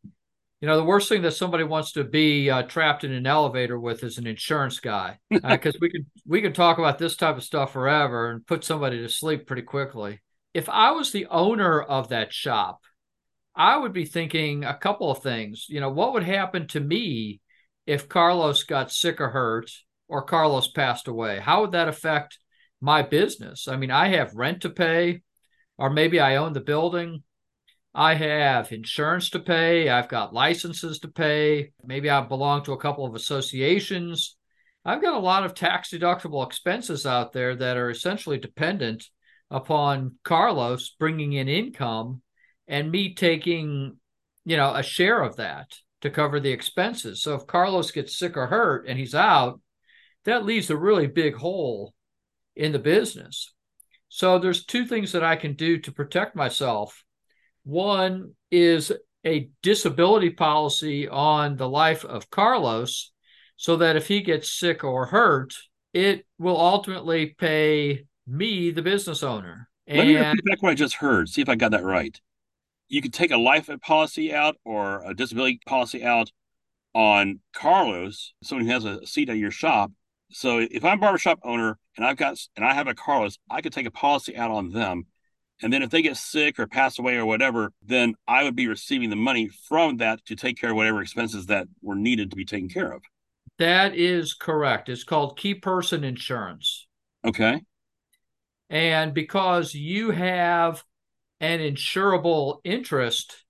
You 0.61 0.69
know, 0.69 0.77
the 0.77 0.85
worst 0.85 1.09
thing 1.09 1.23
that 1.23 1.33
somebody 1.33 1.65
wants 1.65 1.93
to 1.93 2.05
be 2.05 2.49
uh, 2.49 2.63
trapped 2.63 3.03
in 3.03 3.13
an 3.13 3.27
elevator 3.27 3.79
with 3.79 4.05
is 4.05 4.17
an 4.17 4.29
insurance 4.29 4.79
guy, 4.79 5.19
because 5.29 5.75
uh, 5.75 5.79
we 5.81 5.91
can 5.91 6.07
we 6.25 6.41
can 6.41 6.53
talk 6.53 6.79
about 6.79 6.99
this 6.99 7.17
type 7.17 7.37
of 7.37 7.43
stuff 7.43 7.73
forever 7.73 8.31
and 8.31 8.47
put 8.47 8.65
somebody 8.65 8.99
to 8.99 9.09
sleep 9.09 9.45
pretty 9.47 9.63
quickly. 9.63 10.21
If 10.55 10.69
I 10.69 10.93
was 10.93 11.13
the 11.13 11.27
owner 11.27 11.83
of 11.83 12.09
that 12.09 12.33
shop, 12.33 12.81
I 13.55 13.77
would 13.77 13.93
be 13.93 14.07
thinking 14.07 14.65
a 14.65 14.77
couple 14.77 15.11
of 15.11 15.23
things. 15.23 15.67
You 15.69 15.81
know, 15.81 15.91
what 15.91 16.15
would 16.15 16.23
happen 16.23 16.67
to 16.69 16.81
me 16.81 17.41
if 17.87 18.09
Carlos 18.09 18.63
got 18.63 18.91
sick 18.91 19.21
or 19.21 19.29
hurt, 19.29 19.71
or 20.09 20.23
Carlos 20.23 20.69
passed 20.69 21.09
away? 21.09 21.39
How 21.41 21.61
would 21.61 21.73
that 21.73 21.89
affect 21.89 22.39
my 22.85 23.01
business. 23.01 23.67
I 23.67 23.77
mean, 23.77 23.91
I 23.91 24.09
have 24.09 24.35
rent 24.35 24.61
to 24.63 24.71
pay, 24.71 25.23
or 25.79 25.89
maybe 25.89 26.21
I 26.21 26.37
own 26.37 26.53
the 26.53 26.61
building. 26.61 27.23
I 27.95 28.15
have 28.15 28.73
insurance 28.73 29.31
to 29.31 29.41
pay. 29.41 29.89
I've 29.89 30.09
got 30.09 30.35
licenses 30.35 30.99
to 31.01 31.09
pay. 31.09 31.73
Maybe 31.83 32.11
I 32.11 32.21
belong 32.21 32.63
to 32.65 32.75
a 32.75 32.81
couple 32.81 33.07
of 33.07 33.15
associations. 33.15 34.37
I've 34.85 35.01
got 35.01 35.15
a 35.15 35.19
lot 35.21 35.45
of 35.45 35.55
tax 35.55 35.93
deductible 35.93 36.45
expenses 36.45 37.07
out 37.07 37.33
there 37.33 37.57
that 37.57 37.79
are 37.79 37.89
essentially 37.89 38.37
dependent 38.37 39.09
upon 39.55 40.17
Carlos 40.25 40.97
bringing 40.99 41.33
in 41.35 41.49
income 41.49 42.21
and 42.67 42.91
me 42.91 43.15
taking, 43.15 43.97
you 44.45 44.57
know, 44.57 44.75
a 44.75 44.83
share 44.83 45.23
of 45.23 45.37
that 45.37 45.71
to 46.01 46.11
cover 46.11 46.41
the 46.41 46.51
expenses. 46.51 47.23
So 47.23 47.35
if 47.35 47.47
Carlos 47.47 47.93
gets 47.93 48.19
sick 48.19 48.37
or 48.37 48.49
hurt 48.49 48.87
and 48.89 48.99
he's 48.99 49.15
out, 49.15 49.61
that 50.25 50.45
leaves 50.45 50.71
a 50.71 50.77
really 50.77 51.07
big 51.07 51.37
hole 51.37 51.95
in 52.57 52.73
the 52.73 52.79
business. 52.81 53.53
So 54.09 54.39
there's 54.39 54.65
two 54.65 54.87
things 54.87 55.13
that 55.13 55.23
I 55.23 55.37
can 55.37 55.55
do 55.55 55.79
to 55.79 55.93
protect 55.93 56.35
myself. 56.35 57.05
One 57.63 58.33
is 58.51 58.93
a 59.25 59.51
disability 59.63 60.31
policy 60.31 61.09
on 61.09 61.57
the 61.57 61.69
life 61.69 62.05
of 62.05 62.29
Carlos 62.29 63.13
so 63.57 63.77
that 63.77 63.97
if 63.97 64.09
he 64.09 64.21
gets 64.21 64.51
sick 64.51 64.83
or 64.83 65.07
hurt, 65.07 65.55
it 65.93 66.27
will 66.39 66.61
ultimately 66.61 67.35
pay 67.39 68.05
me, 68.27 68.71
the 68.71 68.83
business 68.83 69.23
owner. 69.23 69.69
And 69.87 69.99
Let 69.99 70.07
me 70.07 70.17
repeat 70.17 70.45
back 70.45 70.63
what 70.63 70.71
I 70.71 70.75
just 70.75 70.95
heard, 70.95 71.29
see 71.29 71.43
if 71.43 71.49
I 71.49 71.55
got 71.55 71.73
that 71.73 71.85
right. 71.85 72.19
You 72.89 73.03
could 73.03 73.13
take 73.13 73.31
a 73.31 73.37
life 73.37 73.69
policy 73.83 74.33
out 74.33 74.57
or 74.65 75.03
a 75.05 75.15
disability 75.15 75.61
policy 75.67 76.05
out 76.05 76.31
on 76.95 77.41
Carlos, 77.53 78.35
someone 78.43 78.67
who 78.67 78.73
has 78.73 78.85
a 78.85 79.05
seat 79.07 79.29
at 79.29 79.37
your 79.37 79.51
shop, 79.51 79.91
so 80.35 80.59
if 80.59 80.85
I'm 80.85 80.99
a 80.99 81.01
barbershop 81.01 81.39
owner 81.45 81.79
and 81.97 82.05
I've 82.05 82.17
got 82.17 82.39
and 82.57 82.65
I 82.65 82.75
have 82.75 82.89
a 82.89 82.95
Carlos, 82.95 83.39
I 83.49 83.61
could 83.61 83.73
take 83.73 83.87
a 83.87 83.91
policy 83.91 84.37
out 84.37 84.51
on 84.51 84.71
them. 84.71 85.07
And 85.63 85.73
then 85.73 85.83
if 85.83 85.91
they 85.91 86.03
get 86.03 86.17
sick 86.17 86.59
or 86.59 86.67
pass 86.67 86.99
away 86.99 87.17
or 87.17 87.25
whatever, 87.25 87.73
then 87.81 88.15
I 88.27 88.43
would 88.43 88.57
be 88.57 88.67
receiving 88.67 89.11
the 89.11 89.17
money 89.17 89.49
from 89.69 89.99
that 89.99 90.25
to 90.27 90.35
take 90.35 90.59
care 90.59 90.71
of 90.71 90.77
whatever 90.77 91.01
expenses 91.01 91.47
that 91.47 91.69
were 91.81 91.95
needed 91.95 92.31
to 92.31 92.37
be 92.37 92.45
taken 92.45 92.69
care 92.69 92.93
of. 92.93 93.03
That 93.59 93.95
is 93.95 94.35
correct. 94.35 94.89
It's 94.89 95.05
called 95.05 95.39
key 95.39 95.55
person 95.55 96.03
insurance. 96.03 96.89
Okay. 97.25 97.63
And 98.75 99.15
because 99.15 99.73
you 99.73 100.11
have 100.11 100.83
an 101.39 101.61
insurable 101.61 102.59
interest 102.65 103.45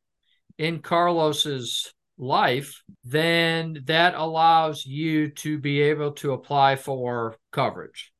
in 0.59 0.81
Carlos's 0.81 1.95
life, 2.19 2.83
then 3.05 3.83
that 3.87 4.15
allows 4.15 4.85
you 4.85 5.31
to 5.31 5.59
be 5.59 5.81
able 5.81 6.13
to 6.13 6.35
apply 6.35 6.77
for 6.77 7.37
coverage. 7.53 8.13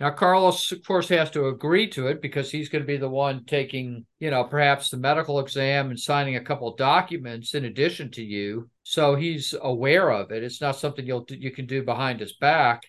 Now, 0.00 0.10
Carlos, 0.10 0.72
of 0.72 0.82
course, 0.84 1.08
has 1.10 1.30
to 1.30 1.46
agree 1.46 1.88
to 1.90 2.08
it 2.08 2.20
because 2.20 2.50
he's 2.50 2.68
going 2.68 2.82
to 2.82 2.86
be 2.86 2.96
the 2.96 3.08
one 3.08 3.44
taking, 3.44 4.04
you 4.18 4.32
know, 4.32 4.42
perhaps 4.42 4.90
the 4.90 4.96
medical 4.96 5.38
exam 5.38 5.90
and 5.90 6.00
signing 6.00 6.34
a 6.34 6.44
couple 6.44 6.74
documents 6.74 7.54
in 7.54 7.64
addition 7.64 8.10
to 8.12 8.24
you. 8.24 8.68
So 8.82 9.14
he's 9.14 9.54
aware 9.62 10.10
of 10.10 10.32
it. 10.32 10.42
It's 10.42 10.60
not 10.60 10.74
something 10.74 11.06
you'll 11.06 11.26
you 11.28 11.52
can 11.52 11.66
do 11.66 11.84
behind 11.84 12.18
his 12.18 12.32
back. 12.32 12.82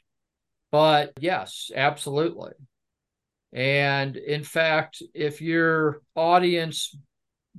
But 0.71 1.11
yes, 1.19 1.69
absolutely. 1.75 2.53
And 3.53 4.15
in 4.15 4.43
fact, 4.43 5.01
if 5.13 5.41
your 5.41 6.01
audience 6.15 6.95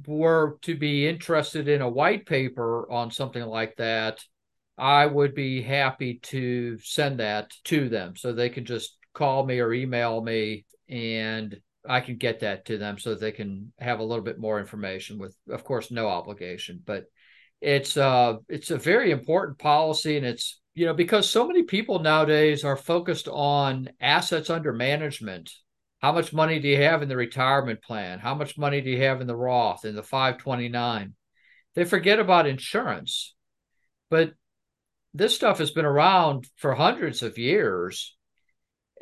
were 0.06 0.58
to 0.62 0.74
be 0.74 1.06
interested 1.06 1.68
in 1.68 1.82
a 1.82 1.88
white 1.88 2.24
paper 2.26 2.90
on 2.90 3.10
something 3.10 3.44
like 3.44 3.76
that, 3.76 4.20
I 4.78 5.06
would 5.06 5.34
be 5.34 5.60
happy 5.60 6.14
to 6.24 6.78
send 6.78 7.20
that 7.20 7.52
to 7.64 7.88
them. 7.88 8.16
So 8.16 8.32
they 8.32 8.48
can 8.48 8.64
just 8.64 8.96
call 9.12 9.44
me 9.44 9.60
or 9.60 9.72
email 9.72 10.22
me 10.22 10.64
and 10.88 11.60
I 11.86 12.00
can 12.00 12.16
get 12.16 12.40
that 12.40 12.64
to 12.66 12.78
them 12.78 12.98
so 12.98 13.14
they 13.14 13.32
can 13.32 13.72
have 13.78 14.00
a 14.00 14.04
little 14.04 14.24
bit 14.24 14.38
more 14.38 14.58
information 14.58 15.18
with 15.18 15.36
of 15.50 15.64
course 15.64 15.90
no 15.90 16.08
obligation. 16.08 16.80
But 16.84 17.04
it's 17.60 17.96
uh 17.96 18.36
it's 18.48 18.70
a 18.70 18.78
very 18.78 19.10
important 19.10 19.58
policy 19.58 20.16
and 20.16 20.26
it's 20.26 20.60
you 20.74 20.86
know 20.86 20.94
because 20.94 21.28
so 21.28 21.46
many 21.46 21.62
people 21.62 21.98
nowadays 21.98 22.64
are 22.64 22.76
focused 22.76 23.28
on 23.28 23.88
assets 24.00 24.50
under 24.50 24.72
management 24.72 25.50
how 26.02 26.10
much 26.10 26.32
money 26.32 26.58
do 26.58 26.66
you 26.66 26.78
have 26.78 27.02
in 27.02 27.08
the 27.08 27.16
retirement 27.16 27.80
plan? 27.80 28.18
How 28.18 28.34
much 28.34 28.58
money 28.58 28.80
do 28.80 28.90
you 28.90 29.02
have 29.02 29.20
in 29.20 29.28
the 29.28 29.36
Roth, 29.36 29.84
in 29.84 29.94
the 29.94 30.02
529? 30.02 31.14
They 31.74 31.84
forget 31.84 32.18
about 32.18 32.48
insurance. 32.48 33.34
But 34.10 34.32
this 35.14 35.34
stuff 35.34 35.58
has 35.58 35.70
been 35.70 35.84
around 35.84 36.48
for 36.56 36.74
hundreds 36.74 37.22
of 37.22 37.38
years. 37.38 38.16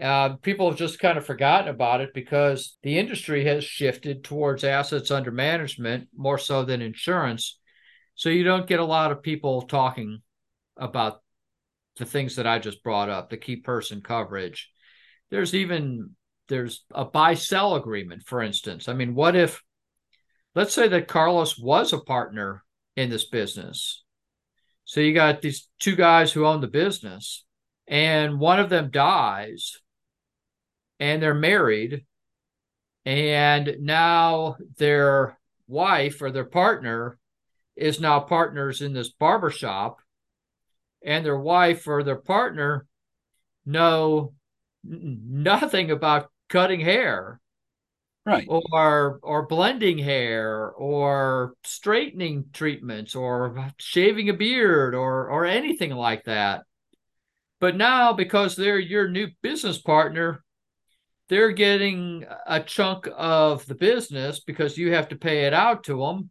Uh, 0.01 0.37
people 0.37 0.69
have 0.69 0.79
just 0.79 0.99
kind 0.99 1.17
of 1.17 1.25
forgotten 1.25 1.69
about 1.69 2.03
it 2.03 2.13
because 2.13 2.77
the 2.83 2.99
industry 2.99 3.45
has 3.47 3.65
shifted 3.65 4.23
towards 4.23 4.63
assets 4.63 5.11
under 5.11 5.31
management 5.31 6.09
more 6.15 6.39
so 6.39 6.65
than 6.65 6.83
insurance. 6.83 7.59
So 8.15 8.29
you 8.29 8.45
don't 8.45 8.67
get 8.67 8.79
a 8.79 8.85
lot 8.85 9.11
of 9.11 9.23
people 9.23 9.63
talking 9.63 10.21
about 10.77 11.23
the 11.97 12.05
things 12.05 12.37
that 12.37 12.47
I 12.47 12.59
just 12.59 12.83
brought 12.83 13.09
up, 13.09 13.31
the 13.31 13.37
key 13.39 13.57
person 13.57 14.03
coverage. 14.03 14.71
There's 15.31 15.55
even 15.55 16.15
there's 16.51 16.85
a 16.93 17.07
buy 17.07 17.33
sell 17.33 17.77
agreement, 17.77 18.25
for 18.27 18.43
instance. 18.43 18.89
I 18.89 18.93
mean, 18.93 19.15
what 19.15 19.35
if, 19.35 19.63
let's 20.55 20.75
say 20.75 20.89
that 20.89 21.09
Carlos 21.09 21.59
was 21.59 21.95
a 21.95 21.99
partner 21.99 22.63
in 22.97 23.11
this 23.11 23.27
business. 23.27 24.05
So 24.85 25.01
you 25.01 25.15
got 25.15 25.41
these 25.41 25.69
two 25.79 25.97
guys 25.97 26.33
who 26.33 26.47
own 26.47 26.61
the 26.61 26.69
business, 26.69 27.45
and 27.87 28.39
one 28.39 28.61
of 28.61 28.69
them 28.69 28.91
dies, 28.91 29.79
and 30.99 31.23
they're 31.23 31.35
married, 31.35 32.05
and 33.05 33.77
now 33.81 34.57
their 34.77 35.39
wife 35.67 36.21
or 36.21 36.31
their 36.31 36.45
partner 36.45 37.19
is 37.77 38.01
now 38.01 38.21
partners 38.21 38.83
in 38.83 38.93
this 38.93 39.11
barbershop, 39.11 40.01
and 41.03 41.25
their 41.25 41.39
wife 41.39 41.87
or 41.87 42.03
their 42.03 42.17
partner 42.17 42.87
know 43.65 44.35
nothing 44.85 45.91
about 45.91 46.30
cutting 46.51 46.81
hair. 46.81 47.41
right 48.27 48.47
or 48.49 49.19
or 49.23 49.47
blending 49.47 49.97
hair 49.97 50.71
or 50.73 51.55
straightening 51.65 52.45
treatments 52.53 53.15
or 53.15 53.73
shaving 53.79 54.29
a 54.29 54.35
beard 54.35 54.95
or 54.95 55.31
or 55.31 55.47
anything 55.47 55.91
like 55.91 56.25
that 56.25 56.65
but 57.61 57.77
now 57.77 58.13
because 58.13 58.57
they're 58.57 58.79
your 58.79 59.09
new 59.09 59.29
business 59.41 59.79
partner 59.79 60.45
they're 61.31 61.53
getting 61.53 62.27
a 62.47 62.61
chunk 62.61 63.09
of 63.17 63.65
the 63.67 63.75
business 63.75 64.41
because 64.41 64.77
you 64.77 64.93
have 64.93 65.09
to 65.09 65.17
pay 65.17 65.47
it 65.47 65.55
out 65.55 65.85
to 65.85 65.99
them 65.99 66.29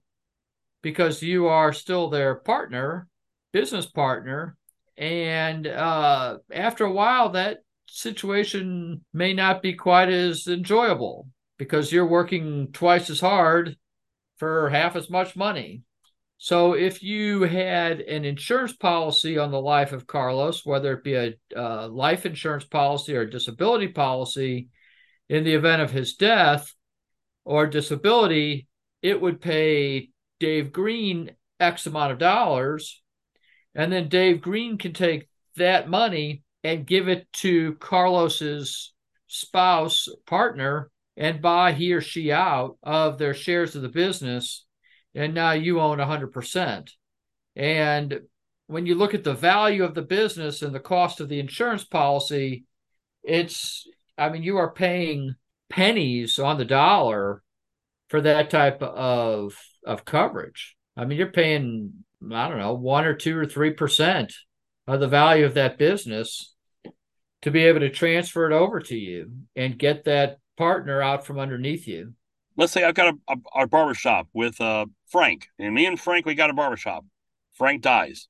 because 0.84 1.24
you 1.24 1.48
are 1.48 1.74
still 1.74 2.10
their 2.10 2.36
partner 2.36 3.08
business 3.52 3.88
partner 3.88 4.56
and 4.96 5.66
uh, 5.66 6.38
after 6.52 6.86
a 6.86 6.92
while 6.92 7.30
that 7.30 7.60
situation 7.92 9.04
may 9.14 9.34
not 9.34 9.62
be 9.62 9.74
quite 9.74 10.10
as 10.10 10.48
enjoyable 10.48 11.28
because 11.58 11.92
you're 11.92 12.08
working 12.08 12.72
twice 12.72 13.10
as 13.10 13.20
hard 13.20 13.76
for 14.38 14.70
half 14.70 14.96
as 14.96 15.10
much 15.10 15.36
money. 15.36 15.82
So 16.38 16.74
if 16.74 17.04
you 17.04 17.42
had 17.44 18.00
an 18.00 18.24
insurance 18.24 18.74
policy 18.74 19.38
on 19.38 19.52
the 19.52 19.60
life 19.60 19.92
of 19.92 20.08
Carlos, 20.08 20.66
whether 20.66 20.94
it 20.94 21.04
be 21.04 21.16
a 21.16 21.36
life 21.88 22.26
insurance 22.26 22.64
policy 22.64 23.16
or 23.16 23.22
a 23.22 23.30
disability 23.30 23.90
policy, 23.90 24.70
in 25.28 25.44
the 25.44 25.54
event 25.54 25.82
of 25.82 25.92
his 25.92 26.16
death 26.16 26.74
or 27.46 27.68
disability, 27.68 28.68
it 29.02 29.22
would 29.22 29.40
pay 29.40 30.10
Dave 30.40 30.72
Green 30.72 31.32
X 31.60 31.86
amount 31.86 32.14
of 32.14 32.18
dollars. 32.18 33.02
And 33.76 33.92
then 33.92 34.10
Dave 34.10 34.42
Green 34.42 34.78
can 34.78 34.94
take 34.94 35.30
that 35.58 35.90
money 35.90 36.42
and 36.64 36.86
give 36.86 37.08
it 37.08 37.32
to 37.34 37.76
Carlos's 37.76 38.94
spouse, 39.28 40.08
partner, 40.26 40.90
and 41.16 41.42
buy 41.42 41.72
he 41.74 41.94
or 41.94 42.02
she 42.02 42.32
out 42.32 42.78
of 42.84 43.18
their 43.18 43.34
shares 43.34 43.76
of 43.76 43.82
the 43.82 43.90
business. 43.90 44.66
And 45.16 45.34
now 45.34 45.52
you 45.52 45.80
own 45.80 45.98
100%. 45.98 46.92
And 47.56 48.22
when 48.68 48.86
you 48.86 48.96
look 48.96 49.14
at 49.14 49.24
the 49.24 49.34
value 49.34 49.84
of 49.84 49.96
the 49.96 50.02
business 50.02 50.62
and 50.62 50.74
the 50.74 50.80
cost 50.80 51.20
of 51.20 51.30
the 51.30 51.40
insurance 51.40 51.84
policy, 51.84 52.66
it's, 53.24 53.88
I 54.18 54.30
mean, 54.30 54.44
you 54.44 54.58
are 54.58 54.72
paying 54.72 55.36
pennies 55.70 56.40
on 56.40 56.58
the 56.58 56.66
dollar 56.66 57.44
for 58.10 58.22
that 58.22 58.50
type 58.50 58.82
of, 58.82 59.58
of 59.86 60.06
coverage. 60.06 60.76
I 60.96 61.06
mean, 61.06 61.18
you're 61.18 61.32
paying, 61.32 62.06
I 62.32 62.48
don't 62.48 62.60
know, 62.60 62.74
one 62.74 63.06
or 63.06 63.14
two 63.14 63.38
or 63.38 63.46
3% 63.46 64.34
of 64.90 65.00
the 65.00 65.08
value 65.08 65.46
of 65.46 65.54
that 65.54 65.78
business 65.78 66.56
to 67.44 67.52
be 67.52 67.64
able 67.66 67.80
to 67.80 67.90
transfer 67.90 68.50
it 68.50 68.54
over 68.54 68.80
to 68.80 68.98
you 68.98 69.32
and 69.56 69.78
get 69.78 70.04
that 70.06 70.40
partner 70.58 71.02
out 71.02 71.26
from 71.26 71.40
underneath 71.40 71.88
you. 71.88 72.14
Let's 72.58 72.74
say 72.74 72.84
I've 72.84 72.96
got 72.96 73.14
a, 73.14 73.34
a, 73.34 73.62
a 73.62 73.68
barber 73.68 73.94
shop 73.94 74.28
with 74.34 74.60
uh, 74.60 74.88
Frank, 75.08 75.48
and 75.60 75.74
me 75.74 75.86
and 75.86 76.00
Frank, 76.00 76.26
we 76.26 76.34
got 76.34 76.50
a 76.50 76.54
barber 76.54 76.76
shop. 76.76 77.06
Frank 77.54 77.82
dies, 77.84 78.28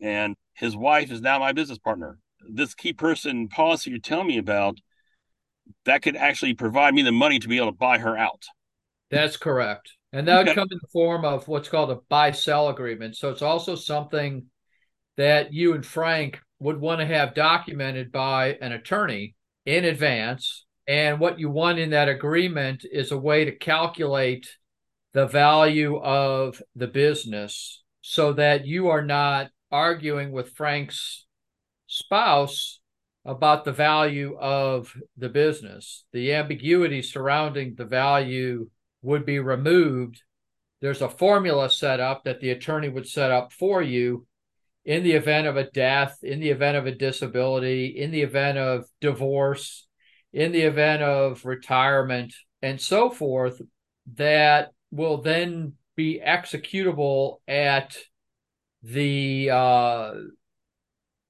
and 0.00 0.36
his 0.54 0.76
wife 0.76 1.10
is 1.10 1.20
now 1.20 1.38
my 1.38 1.52
business 1.52 1.78
partner. 1.78 2.18
This 2.48 2.74
key 2.74 2.92
person 2.92 3.48
policy 3.48 3.90
you're 3.90 3.98
telling 3.98 4.28
me 4.28 4.38
about, 4.38 4.78
that 5.86 6.02
could 6.02 6.14
actually 6.14 6.54
provide 6.54 6.94
me 6.94 7.02
the 7.02 7.10
money 7.10 7.38
to 7.38 7.48
be 7.48 7.56
able 7.56 7.72
to 7.72 7.72
buy 7.72 7.98
her 7.98 8.16
out. 8.16 8.44
That's 9.10 9.36
correct. 9.36 9.92
And 10.12 10.28
that 10.28 10.40
okay. 10.40 10.50
would 10.50 10.54
come 10.54 10.68
in 10.70 10.78
the 10.80 10.88
form 10.92 11.24
of 11.24 11.48
what's 11.48 11.68
called 11.68 11.90
a 11.90 11.98
buy 12.08 12.32
sell 12.32 12.68
agreement. 12.68 13.16
So 13.16 13.30
it's 13.30 13.42
also 13.42 13.74
something 13.74 14.46
that 15.16 15.52
you 15.52 15.74
and 15.74 15.84
Frank 15.84 16.40
would 16.58 16.80
want 16.80 17.00
to 17.00 17.06
have 17.06 17.34
documented 17.34 18.10
by 18.12 18.56
an 18.60 18.72
attorney 18.72 19.34
in 19.64 19.84
advance 19.84 20.66
and 20.86 21.18
what 21.18 21.38
you 21.38 21.50
want 21.50 21.78
in 21.78 21.90
that 21.90 22.08
agreement 22.08 22.84
is 22.90 23.10
a 23.10 23.18
way 23.18 23.44
to 23.44 23.52
calculate 23.52 24.48
the 25.12 25.26
value 25.26 25.96
of 25.96 26.62
the 26.76 26.86
business 26.86 27.82
so 28.02 28.32
that 28.34 28.66
you 28.66 28.88
are 28.88 29.02
not 29.02 29.50
arguing 29.72 30.30
with 30.30 30.54
Frank's 30.54 31.26
spouse 31.88 32.80
about 33.24 33.64
the 33.64 33.72
value 33.72 34.36
of 34.38 34.94
the 35.16 35.28
business. 35.28 36.04
The 36.12 36.34
ambiguity 36.34 37.02
surrounding 37.02 37.74
the 37.74 37.84
value 37.84 38.70
would 39.02 39.26
be 39.26 39.40
removed. 39.40 40.22
There's 40.80 41.02
a 41.02 41.08
formula 41.08 41.68
set 41.68 41.98
up 41.98 42.22
that 42.24 42.40
the 42.40 42.50
attorney 42.50 42.88
would 42.88 43.08
set 43.08 43.32
up 43.32 43.52
for 43.52 43.82
you 43.82 44.26
in 44.86 45.02
the 45.02 45.12
event 45.12 45.48
of 45.48 45.56
a 45.56 45.68
death, 45.68 46.18
in 46.22 46.38
the 46.38 46.50
event 46.50 46.76
of 46.76 46.86
a 46.86 46.92
disability, 46.92 47.86
in 47.86 48.12
the 48.12 48.22
event 48.22 48.56
of 48.56 48.84
divorce, 49.00 49.86
in 50.32 50.52
the 50.52 50.62
event 50.62 51.02
of 51.02 51.44
retirement 51.44 52.32
and 52.62 52.80
so 52.80 53.10
forth 53.10 53.60
that 54.14 54.70
will 54.92 55.20
then 55.20 55.72
be 55.96 56.22
executable 56.24 57.38
at 57.48 57.96
the 58.82 59.50
uh, 59.50 60.14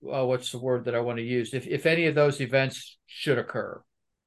well, 0.02 0.28
what's 0.28 0.52
the 0.52 0.58
word 0.58 0.84
that 0.84 0.94
I 0.94 1.00
want 1.00 1.18
to 1.18 1.24
use? 1.24 1.54
If 1.54 1.66
if 1.66 1.86
any 1.86 2.06
of 2.06 2.14
those 2.14 2.40
events 2.42 2.98
should 3.06 3.38
occur, 3.38 3.82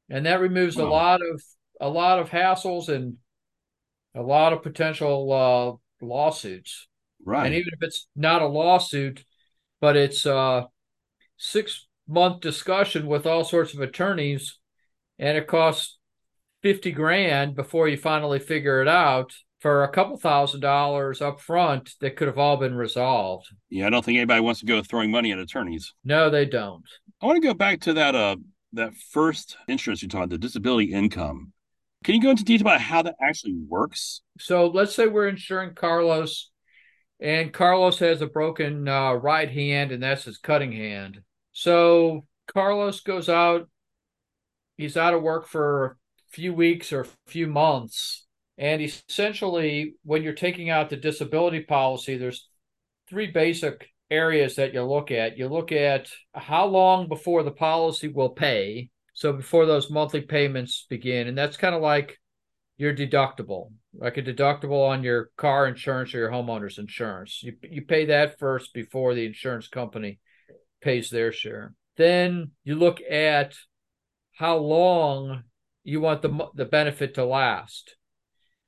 and 0.10 0.26
that 0.26 0.42
removes 0.42 0.78
a 0.78 0.86
lot 0.86 1.22
of 1.22 1.42
a 1.80 1.88
lot 1.88 2.18
of 2.18 2.32
hassles 2.32 2.90
and 2.90 3.18
a 4.16 4.24
lot 4.24 4.54
of 4.54 4.64
potential 4.64 5.32
uh, 6.02 6.06
lawsuits. 6.06 6.89
Right, 7.26 7.46
and 7.46 7.56
even 7.56 7.74
if 7.74 7.82
it's 7.82 8.08
not 8.16 8.42
a 8.42 8.48
lawsuit, 8.48 9.24
but 9.82 9.96
it's 9.96 10.26
a 10.26 10.68
six 11.38 11.88
month 12.08 12.42
discussion 12.42 13.08
with 13.08 13.26
all 13.26 13.44
sorts 13.44 13.74
of 13.74 13.82
attorneys 13.82 14.58
and 15.20 15.38
it 15.38 15.48
costs 15.48 15.98
50 16.64 16.92
grand 16.92 17.56
before 17.56 17.88
you 17.88 17.98
finally 17.98 18.40
figure 18.40 18.82
it 18.82 18.88
out 18.88 19.34
for 19.60 19.84
a 19.84 19.92
couple 19.92 20.18
thousand 20.18 20.62
dollars 20.62 21.22
up 21.22 21.40
front 21.40 21.94
that 22.00 22.16
could 22.16 22.28
have 22.28 22.38
all 22.38 22.58
been 22.58 22.76
resolved. 22.76 23.48
Yeah, 23.70 23.88
I 23.88 23.90
don't 23.90 24.04
think 24.04 24.18
anybody 24.18 24.42
wants 24.42 24.62
to 24.62 24.66
go 24.66 24.82
throwing 24.82 25.12
money 25.12 25.32
at 25.32 25.40
attorneys. 25.40 25.94
No, 26.04 26.30
they 26.30 26.46
don't. 26.46 26.84
I 27.22 27.26
want 27.26 27.42
to 27.42 27.48
go 27.48 27.54
back 27.54 27.82
to 27.82 27.94
that 27.94 28.16
uh 28.16 28.38
that 28.74 28.94
first 29.12 29.58
insurance 29.68 30.02
you 30.02 30.08
talked, 30.08 30.30
the 30.30 30.38
disability 30.38 30.94
income. 30.94 31.54
Can 32.04 32.16
you 32.16 32.22
go 32.22 32.30
into 32.30 32.46
detail 32.46 32.68
about 32.68 32.82
how 32.82 33.02
that 33.02 33.16
actually 33.22 33.56
works? 33.68 34.22
So 34.40 34.68
let's 34.68 34.96
say 34.96 35.08
we're 35.08 35.28
insuring 35.28 35.74
Carlos, 35.74 36.49
and 37.20 37.54
Carlos 37.54 38.00
has 38.00 38.22
a 38.22 38.28
broken 38.28 38.88
uh, 38.88 39.14
right 39.14 39.50
hand, 39.50 39.92
and 39.92 40.02
that's 40.02 40.26
his 40.26 40.38
cutting 40.38 40.72
hand. 40.72 41.22
So 41.52 42.26
Carlos 42.48 43.02
goes 43.02 43.30
out 43.30 43.68
he's 44.80 44.96
out 44.96 45.14
of 45.14 45.22
work 45.22 45.46
for 45.46 45.86
a 45.86 46.32
few 46.32 46.54
weeks 46.54 46.94
or 46.94 47.02
a 47.02 47.08
few 47.28 47.48
months. 47.48 48.26
And 48.58 48.82
essentially, 48.82 49.96
when 50.04 50.24
you're 50.24 50.34
taking 50.34 50.70
out 50.70 50.90
the 50.90 50.96
disability 50.96 51.62
policy, 51.62 52.18
there's 52.18 52.48
three 53.10 53.28
basic 53.28 53.90
areas 54.10 54.56
that 54.56 54.74
you 54.74 54.84
look 54.84 55.12
at. 55.12 55.38
You 55.38 55.50
look 55.50 55.74
at 55.74 56.10
how 56.34 56.66
long 56.66 57.10
before 57.10 57.44
the 57.44 57.52
policy 57.52 58.08
will 58.08 58.30
pay. 58.30 58.90
So 59.14 59.34
before 59.34 59.66
those 59.66 59.92
monthly 59.92 60.22
payments 60.22 60.86
begin. 60.90 61.28
And 61.28 61.38
that's 61.38 61.58
kind 61.58 61.76
of 61.76 61.82
like 61.82 62.18
your 62.80 62.96
deductible, 62.96 63.74
like 63.94 64.16
a 64.16 64.22
deductible 64.24 64.88
on 64.88 65.04
your 65.04 65.32
car 65.36 65.68
insurance 65.68 66.16
or 66.16 66.20
your 66.20 66.32
homeowner's 66.32 66.78
insurance. 66.78 67.42
You, 67.44 67.58
you 67.62 67.82
pay 67.82 68.06
that 68.06 68.40
first 68.40 68.74
before 68.74 69.14
the 69.14 69.26
insurance 69.26 69.68
company 69.68 70.20
pays 70.82 71.10
their 71.10 71.34
share. 71.34 71.74
Then 71.98 72.52
you 72.64 72.76
look 72.76 73.02
at 73.02 73.54
how 74.32 74.56
long 74.58 75.44
you 75.84 76.00
want 76.00 76.22
the 76.22 76.48
the 76.56 76.64
benefit 76.64 77.16
to 77.16 77.26
last. 77.26 77.98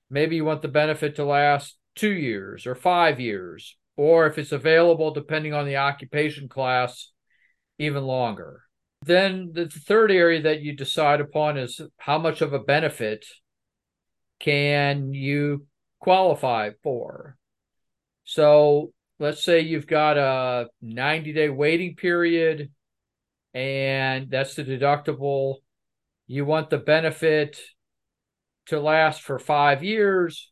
Maybe 0.09 0.35
you 0.35 0.43
want 0.43 0.61
the 0.61 0.67
benefit 0.67 1.15
to 1.15 1.23
last 1.23 1.77
2 1.95 2.11
years 2.11 2.67
or 2.67 2.75
5 2.75 3.19
years 3.21 3.77
or 3.95 4.27
if 4.27 4.37
it's 4.37 4.51
available 4.51 5.13
depending 5.13 5.53
on 5.53 5.65
the 5.65 5.77
occupation 5.77 6.49
class 6.49 7.11
even 7.79 8.03
longer. 8.03 8.63
Then 9.05 9.51
the 9.53 9.67
third 9.67 10.11
area 10.11 10.41
that 10.41 10.61
you 10.61 10.75
decide 10.75 11.21
upon 11.21 11.57
is 11.57 11.79
how 11.97 12.17
much 12.17 12.41
of 12.41 12.51
a 12.51 12.59
benefit 12.59 13.25
can 14.43 15.13
you 15.13 15.65
qualify 15.99 16.71
for. 16.83 17.37
So 18.23 18.91
let's 19.19 19.43
say 19.43 19.61
you've 19.61 19.87
got 19.87 20.17
a 20.17 20.67
90 20.81 21.33
day 21.33 21.49
waiting 21.49 21.95
period 21.95 22.71
and 23.53 24.29
that's 24.29 24.55
the 24.55 24.63
deductible. 24.63 25.57
You 26.27 26.45
want 26.45 26.69
the 26.69 26.77
benefit 26.77 27.59
to 28.67 28.79
last 28.79 29.21
for 29.21 29.37
five 29.37 29.83
years. 29.83 30.49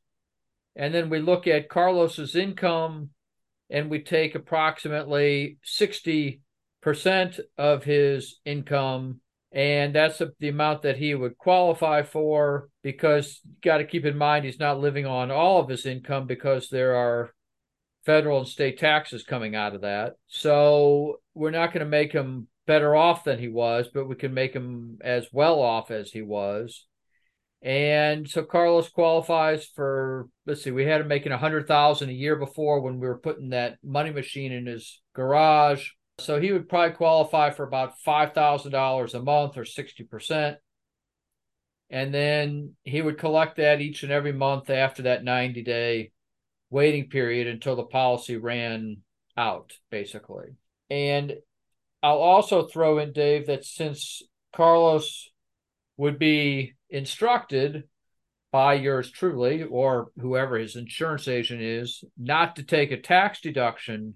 And 0.75 0.93
then 0.93 1.10
we 1.10 1.19
look 1.19 1.47
at 1.47 1.69
Carlos's 1.69 2.36
income 2.36 3.10
and 3.69 3.89
we 3.89 4.02
take 4.04 4.36
approximately 4.36 5.58
60% 5.65 6.39
of 7.58 7.84
his 7.84 8.39
income. 8.45 9.21
And 9.52 9.96
that's 9.96 10.22
the 10.40 10.50
amount 10.50 10.84
that 10.84 10.98
he 10.98 11.16
would 11.16 11.38
qualify 11.38 12.04
for 12.04 12.70
because 12.84 13.42
you 13.44 13.54
got 13.64 13.78
to 13.78 13.86
keep 13.86 14.06
in 14.06 14.16
mind 14.16 14.46
he's 14.46 14.60
not 14.60 14.80
living 14.80 15.08
on 15.08 15.32
all 15.32 15.60
of 15.60 15.70
his 15.70 15.88
income 15.88 16.28
because 16.28 16.70
there 16.70 16.96
are 16.96 17.32
federal 18.06 18.40
and 18.40 18.48
state 18.48 18.78
taxes 18.78 19.24
coming 19.24 19.56
out 19.56 19.74
of 19.74 19.82
that. 19.82 20.14
So 20.28 21.20
we're 21.34 21.52
not 21.52 21.74
going 21.74 21.84
to 21.84 21.90
make 21.90 22.12
him 22.12 22.48
better 22.68 22.96
off 22.96 23.24
than 23.24 23.40
he 23.40 23.48
was, 23.48 23.88
but 23.92 24.08
we 24.08 24.16
can 24.16 24.34
make 24.34 24.54
him 24.54 25.00
as 25.02 25.28
well 25.32 25.60
off 25.60 25.90
as 25.90 26.12
he 26.12 26.22
was. 26.22 26.86
And 27.62 28.30
so 28.30 28.44
Carlos 28.44 28.90
qualifies 28.90 29.66
for 29.66 30.28
let's 30.46 30.64
see, 30.64 30.72
we 30.72 30.86
had 30.86 31.02
him 31.02 31.08
making 31.08 31.32
a 31.32 31.38
hundred 31.38 31.68
thousand 31.68 32.10
a 32.10 32.14
year 32.14 32.36
before 32.36 32.80
when 32.80 33.00
we 33.00 33.08
were 33.08 33.18
putting 33.18 33.50
that 33.50 33.78
money 33.84 34.12
machine 34.12 34.52
in 34.52 34.66
his 34.66 35.02
garage. 35.14 35.90
So 36.23 36.39
he 36.39 36.51
would 36.51 36.69
probably 36.69 36.95
qualify 36.95 37.51
for 37.51 37.63
about 37.63 37.99
five 37.99 38.34
thousand 38.34 38.71
dollars 38.71 39.13
a 39.13 39.21
month 39.21 39.58
or 39.58 39.65
sixty 39.65 40.03
percent. 40.03 40.58
And 41.89 42.13
then 42.13 42.75
he 42.84 43.01
would 43.01 43.17
collect 43.17 43.58
that 43.58 43.82
each 43.82 44.03
and 44.03 44.12
every 44.12 44.32
month 44.32 44.69
after 44.69 45.03
that 45.03 45.23
90 45.23 45.63
day 45.63 46.12
waiting 46.69 47.10
period 47.10 47.47
until 47.47 47.75
the 47.75 47.84
policy 47.84 48.38
ran 48.38 48.97
out, 49.36 49.73
basically. 49.89 50.49
And 50.89 51.34
I'll 52.03 52.19
also 52.19 52.67
throw 52.67 52.99
in, 52.99 53.12
Dave, 53.12 53.47
that 53.47 53.65
since 53.65 54.21
Carlos 54.55 55.29
would 55.97 56.19
be 56.19 56.73
instructed 56.89 57.84
by 58.51 58.75
yours 58.75 59.12
truly 59.12 59.63
or 59.63 60.12
whoever 60.19 60.58
his 60.58 60.75
insurance 60.75 61.27
agent 61.27 61.62
is 61.62 62.03
not 62.17 62.55
to 62.55 62.63
take 62.63 62.91
a 62.91 63.01
tax 63.01 63.41
deduction 63.41 64.15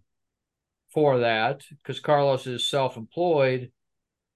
for 0.93 1.19
that 1.19 1.63
because 1.69 1.99
Carlos 1.99 2.47
is 2.47 2.67
self 2.67 2.97
employed, 2.97 3.71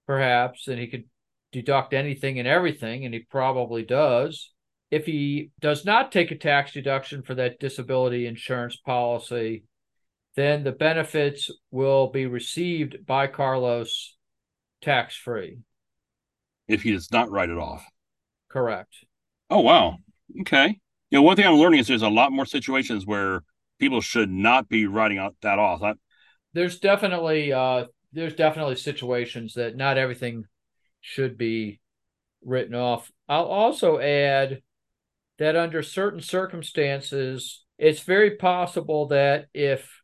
perhaps, 0.06 0.68
and 0.68 0.80
he 0.80 0.88
could 0.88 1.06
deduct 1.52 1.94
anything 1.94 2.40
and 2.40 2.48
everything, 2.48 3.06
and 3.06 3.14
he 3.14 3.22
probably 3.22 3.84
does. 3.84 4.52
If 4.90 5.06
he 5.06 5.52
does 5.60 5.86
not 5.86 6.12
take 6.12 6.32
a 6.32 6.38
tax 6.38 6.72
deduction 6.72 7.22
for 7.22 7.36
that 7.36 7.60
disability 7.60 8.26
insurance 8.26 8.78
policy, 8.78 9.64
then 10.36 10.64
the 10.64 10.72
benefits 10.72 11.52
will 11.72 12.08
be 12.08 12.26
received 12.26 13.06
by 13.06 13.28
Carlos 13.28 14.16
tax 14.82 15.16
free. 15.16 15.58
If 16.68 16.84
he 16.84 16.92
does 16.92 17.12
not 17.12 17.32
write 17.32 17.50
it 17.50 17.58
off. 17.58 17.86
Correct. 18.50 18.94
Oh, 19.50 19.62
wow. 19.62 19.98
Okay. 20.42 20.80
You 21.10 21.18
know, 21.18 21.22
one 21.22 21.36
thing 21.36 21.48
I'm 21.48 21.56
learning 21.56 21.80
is 21.80 21.88
there's 21.88 22.02
a 22.02 22.10
lot 22.10 22.32
more 22.32 22.46
situations 22.46 23.06
where 23.06 23.42
people 23.80 24.02
should 24.02 24.30
not 24.30 24.70
be 24.70 24.86
writing 24.86 25.18
out 25.18 25.36
that 25.42 25.60
off. 25.60 25.82
I... 25.82 25.94
There's 26.58 26.80
definitely 26.80 27.54
uh, 27.54 27.86
there's 28.14 28.34
definitely 28.34 28.78
situations 28.78 29.54
that 29.54 29.76
not 29.76 30.00
everything 30.00 30.46
should 31.02 31.38
be 31.38 31.80
written 32.44 32.74
off. 32.74 33.12
I'll 33.30 33.46
also 33.46 34.00
add 34.00 34.64
that 35.38 35.56
under 35.56 35.84
certain 35.84 36.20
circumstances, 36.20 37.64
it's 37.78 38.00
very 38.00 38.38
possible 38.38 39.10
that 39.10 39.50
if 39.54 40.02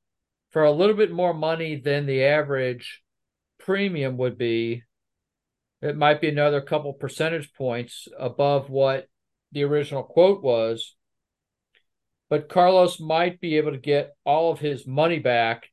for 0.51 0.63
a 0.63 0.71
little 0.71 0.95
bit 0.95 1.11
more 1.11 1.33
money 1.33 1.75
than 1.75 2.05
the 2.05 2.23
average 2.23 3.01
premium 3.57 4.15
would 4.17 4.37
be, 4.37 4.83
it 5.81 5.97
might 5.97 6.21
be 6.21 6.29
another 6.29 6.61
couple 6.61 6.93
percentage 6.93 7.51
points 7.53 8.07
above 8.19 8.69
what 8.69 9.07
the 9.53 9.63
original 9.63 10.03
quote 10.03 10.43
was. 10.43 10.95
But 12.29 12.47
Carlos 12.47 12.99
might 12.99 13.41
be 13.41 13.57
able 13.57 13.71
to 13.71 13.79
get 13.79 14.13
all 14.23 14.51
of 14.51 14.59
his 14.59 14.85
money 14.85 15.17
back 15.17 15.71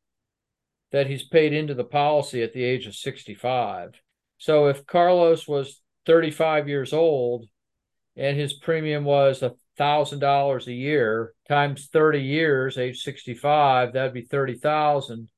that 0.93 1.07
he's 1.07 1.23
paid 1.23 1.53
into 1.53 1.75
the 1.75 1.85
policy 1.85 2.43
at 2.43 2.53
the 2.53 2.65
age 2.65 2.87
of 2.87 2.95
65. 2.95 4.01
So 4.39 4.67
if 4.67 4.87
Carlos 4.87 5.47
was 5.47 5.83
35 6.07 6.69
years 6.69 6.93
old 6.93 7.47
and 8.17 8.37
his 8.37 8.55
premium 8.55 9.05
was 9.05 9.43
a 9.43 9.55
thousand 9.77 10.19
dollars 10.19 10.67
a 10.67 10.73
year 10.73 11.33
times 11.49 11.89
30 11.93 12.21
years, 12.21 12.79
age 12.79 13.03
65, 13.03 13.93
that'd 13.93 14.13
be 14.13 14.23
30,000. 14.23 15.29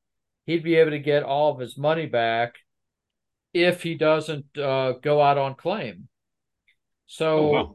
He'd 0.46 0.64
be 0.64 0.76
able 0.76 0.90
to 0.90 0.98
get 0.98 1.22
all 1.22 1.52
of 1.52 1.60
his 1.60 1.78
money 1.78 2.06
back 2.06 2.54
if 3.52 3.82
he 3.82 3.94
doesn't 3.94 4.58
uh, 4.58 4.92
go 5.02 5.20
out 5.20 5.38
on 5.38 5.54
claim. 5.54 6.08
So 7.06 7.38
oh, 7.38 7.52
wow. 7.52 7.74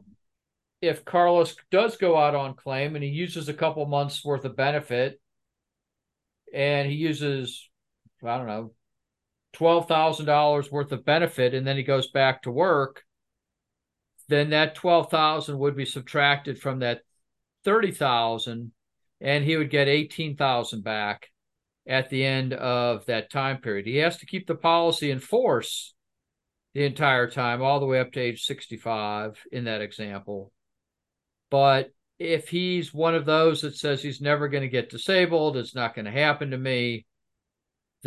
if 0.82 1.04
Carlos 1.04 1.54
does 1.70 1.96
go 1.96 2.16
out 2.16 2.34
on 2.34 2.54
claim 2.54 2.96
and 2.96 3.04
he 3.04 3.10
uses 3.10 3.48
a 3.48 3.54
couple 3.54 3.86
months 3.86 4.24
worth 4.24 4.44
of 4.44 4.56
benefit 4.56 5.20
and 6.52 6.90
he 6.90 6.96
uses, 6.96 7.67
I 8.24 8.36
don't 8.38 8.46
know, 8.46 8.72
$12,000 9.56 10.70
worth 10.70 10.92
of 10.92 11.04
benefit 11.04 11.54
and 11.54 11.66
then 11.66 11.76
he 11.76 11.82
goes 11.82 12.10
back 12.10 12.42
to 12.42 12.50
work, 12.50 13.02
then 14.28 14.50
that 14.50 14.74
12,000 14.74 15.58
would 15.58 15.76
be 15.76 15.84
subtracted 15.84 16.58
from 16.58 16.80
that 16.80 17.00
30,000 17.64 18.72
and 19.20 19.44
he 19.44 19.56
would 19.56 19.70
get 19.70 19.88
18,000 19.88 20.82
back 20.82 21.28
at 21.86 22.10
the 22.10 22.24
end 22.24 22.52
of 22.52 23.06
that 23.06 23.30
time 23.30 23.58
period. 23.58 23.86
He 23.86 23.96
has 23.96 24.18
to 24.18 24.26
keep 24.26 24.46
the 24.46 24.54
policy 24.54 25.10
in 25.10 25.20
force 25.20 25.94
the 26.74 26.84
entire 26.84 27.28
time 27.28 27.62
all 27.62 27.80
the 27.80 27.86
way 27.86 27.98
up 27.98 28.12
to 28.12 28.20
age 28.20 28.44
65 28.44 29.38
in 29.50 29.64
that 29.64 29.80
example. 29.80 30.52
But 31.50 31.90
if 32.18 32.48
he's 32.48 32.92
one 32.92 33.14
of 33.14 33.24
those 33.24 33.62
that 33.62 33.76
says 33.76 34.02
he's 34.02 34.20
never 34.20 34.48
going 34.48 34.62
to 34.62 34.68
get 34.68 34.90
disabled, 34.90 35.56
it's 35.56 35.74
not 35.74 35.94
going 35.94 36.04
to 36.04 36.10
happen 36.10 36.50
to 36.50 36.58
me, 36.58 37.06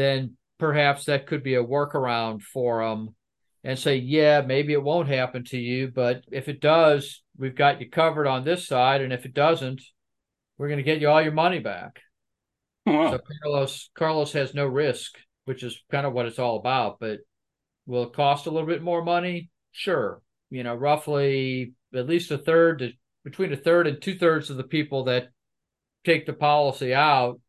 then 0.01 0.37
perhaps 0.57 1.05
that 1.05 1.27
could 1.27 1.43
be 1.43 1.55
a 1.55 1.63
workaround 1.63 2.41
for 2.41 2.83
them 2.83 3.15
and 3.63 3.77
say, 3.77 3.97
yeah, 3.97 4.41
maybe 4.41 4.73
it 4.73 4.83
won't 4.83 5.07
happen 5.07 5.43
to 5.45 5.57
you, 5.57 5.91
but 5.93 6.23
if 6.31 6.49
it 6.49 6.59
does, 6.59 7.21
we've 7.37 7.55
got 7.55 7.79
you 7.79 7.89
covered 7.89 8.27
on 8.27 8.43
this 8.43 8.67
side. 8.67 9.01
And 9.01 9.13
if 9.13 9.25
it 9.25 9.33
doesn't, 9.33 9.81
we're 10.57 10.67
going 10.67 10.77
to 10.77 10.83
get 10.83 10.99
you 10.99 11.09
all 11.09 11.21
your 11.21 11.31
money 11.31 11.59
back. 11.59 12.01
Oh, 12.87 12.91
wow. 12.91 13.11
So 13.11 13.19
Carlos 13.43 13.89
Carlos 13.95 14.33
has 14.33 14.53
no 14.53 14.65
risk, 14.65 15.15
which 15.45 15.63
is 15.63 15.79
kind 15.91 16.07
of 16.07 16.13
what 16.13 16.25
it's 16.25 16.39
all 16.39 16.57
about. 16.57 16.99
But 16.99 17.19
will 17.85 18.03
it 18.03 18.13
cost 18.13 18.47
a 18.47 18.51
little 18.51 18.67
bit 18.67 18.81
more 18.81 19.03
money? 19.03 19.49
Sure. 19.71 20.21
You 20.49 20.63
know, 20.63 20.75
roughly 20.75 21.73
at 21.93 22.07
least 22.07 22.31
a 22.31 22.37
third 22.37 22.79
to 22.79 22.91
between 23.23 23.53
a 23.53 23.57
third 23.57 23.85
and 23.85 24.01
two 24.01 24.17
thirds 24.17 24.49
of 24.49 24.57
the 24.57 24.63
people 24.63 25.03
that 25.03 25.29
take 26.03 26.25
the 26.25 26.33
policy 26.33 26.93
out 26.93 27.39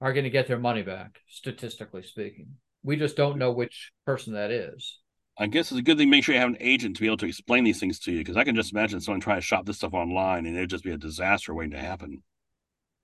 are 0.00 0.12
going 0.12 0.24
to 0.24 0.30
get 0.30 0.46
their 0.46 0.58
money 0.58 0.82
back, 0.82 1.18
statistically 1.28 2.02
speaking. 2.02 2.48
We 2.82 2.96
just 2.96 3.16
don't 3.16 3.38
know 3.38 3.52
which 3.52 3.92
person 4.04 4.34
that 4.34 4.50
is. 4.50 4.98
I 5.38 5.46
guess 5.46 5.70
it's 5.70 5.80
a 5.80 5.82
good 5.82 5.98
thing. 5.98 6.08
To 6.08 6.10
make 6.10 6.24
sure 6.24 6.34
you 6.34 6.40
have 6.40 6.50
an 6.50 6.56
agent 6.60 6.96
to 6.96 7.00
be 7.00 7.06
able 7.06 7.16
to 7.18 7.26
explain 7.26 7.64
these 7.64 7.80
things 7.80 7.98
to 8.00 8.12
you, 8.12 8.18
because 8.18 8.36
I 8.36 8.44
can 8.44 8.56
just 8.56 8.72
imagine 8.72 9.00
someone 9.00 9.20
trying 9.20 9.38
to 9.38 9.42
shop 9.42 9.66
this 9.66 9.76
stuff 9.76 9.92
online, 9.92 10.46
and 10.46 10.56
it'd 10.56 10.70
just 10.70 10.84
be 10.84 10.92
a 10.92 10.98
disaster 10.98 11.54
waiting 11.54 11.72
to 11.72 11.78
happen. 11.78 12.22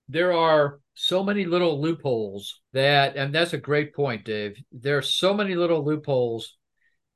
There 0.09 0.33
are 0.33 0.79
so 0.95 1.23
many 1.23 1.45
little 1.45 1.81
loopholes 1.81 2.61
that, 2.73 3.15
and 3.15 3.33
that's 3.33 3.53
a 3.53 3.57
great 3.57 3.93
point, 3.93 4.25
Dave. 4.25 4.57
There 4.71 4.97
are 4.97 5.03
so 5.03 5.33
many 5.33 5.55
little 5.55 5.85
loopholes 5.85 6.57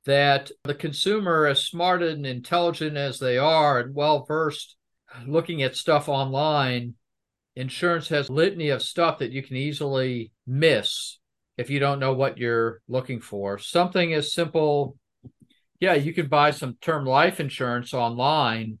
that 0.06 0.50
the 0.64 0.74
consumer, 0.74 1.46
as 1.46 1.66
smart 1.66 2.02
and 2.02 2.24
intelligent 2.24 2.96
as 2.96 3.18
they 3.18 3.38
are, 3.38 3.80
and 3.80 3.94
well 3.94 4.24
versed, 4.24 4.76
looking 5.26 5.62
at 5.62 5.76
stuff 5.76 6.08
online, 6.08 6.94
insurance 7.58 8.08
has 8.08 8.30
litany 8.30 8.68
of 8.68 8.80
stuff 8.80 9.18
that 9.18 9.32
you 9.32 9.42
can 9.42 9.56
easily 9.56 10.30
miss 10.46 11.18
if 11.56 11.70
you 11.70 11.80
don't 11.80 11.98
know 11.98 12.12
what 12.12 12.38
you're 12.38 12.80
looking 12.86 13.20
for. 13.20 13.58
Something 13.58 14.14
as 14.14 14.32
simple, 14.32 14.96
yeah, 15.80 15.94
you 15.94 16.14
can 16.14 16.28
buy 16.28 16.52
some 16.52 16.78
term 16.80 17.04
life 17.04 17.40
insurance 17.40 17.92
online 17.92 18.78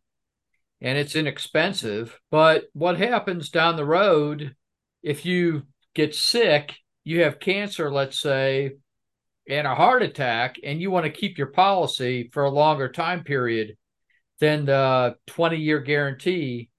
and 0.80 0.96
it's 0.96 1.16
inexpensive, 1.16 2.16
but 2.30 2.66
what 2.72 2.98
happens 2.98 3.50
down 3.50 3.74
the 3.74 3.84
road 3.84 4.54
if 5.02 5.26
you 5.26 5.64
get 5.94 6.14
sick, 6.14 6.76
you 7.02 7.22
have 7.22 7.40
cancer, 7.40 7.90
let's 7.90 8.20
say, 8.20 8.74
and 9.48 9.66
a 9.66 9.74
heart 9.74 10.04
attack, 10.04 10.54
and 10.62 10.80
you 10.80 10.92
want 10.92 11.04
to 11.04 11.10
keep 11.10 11.36
your 11.36 11.48
policy 11.48 12.30
for 12.32 12.44
a 12.44 12.50
longer 12.50 12.88
time 12.88 13.24
period 13.24 13.76
than 14.38 14.66
the 14.66 15.16
20 15.26 15.56
year 15.56 15.80
guarantee 15.80 16.70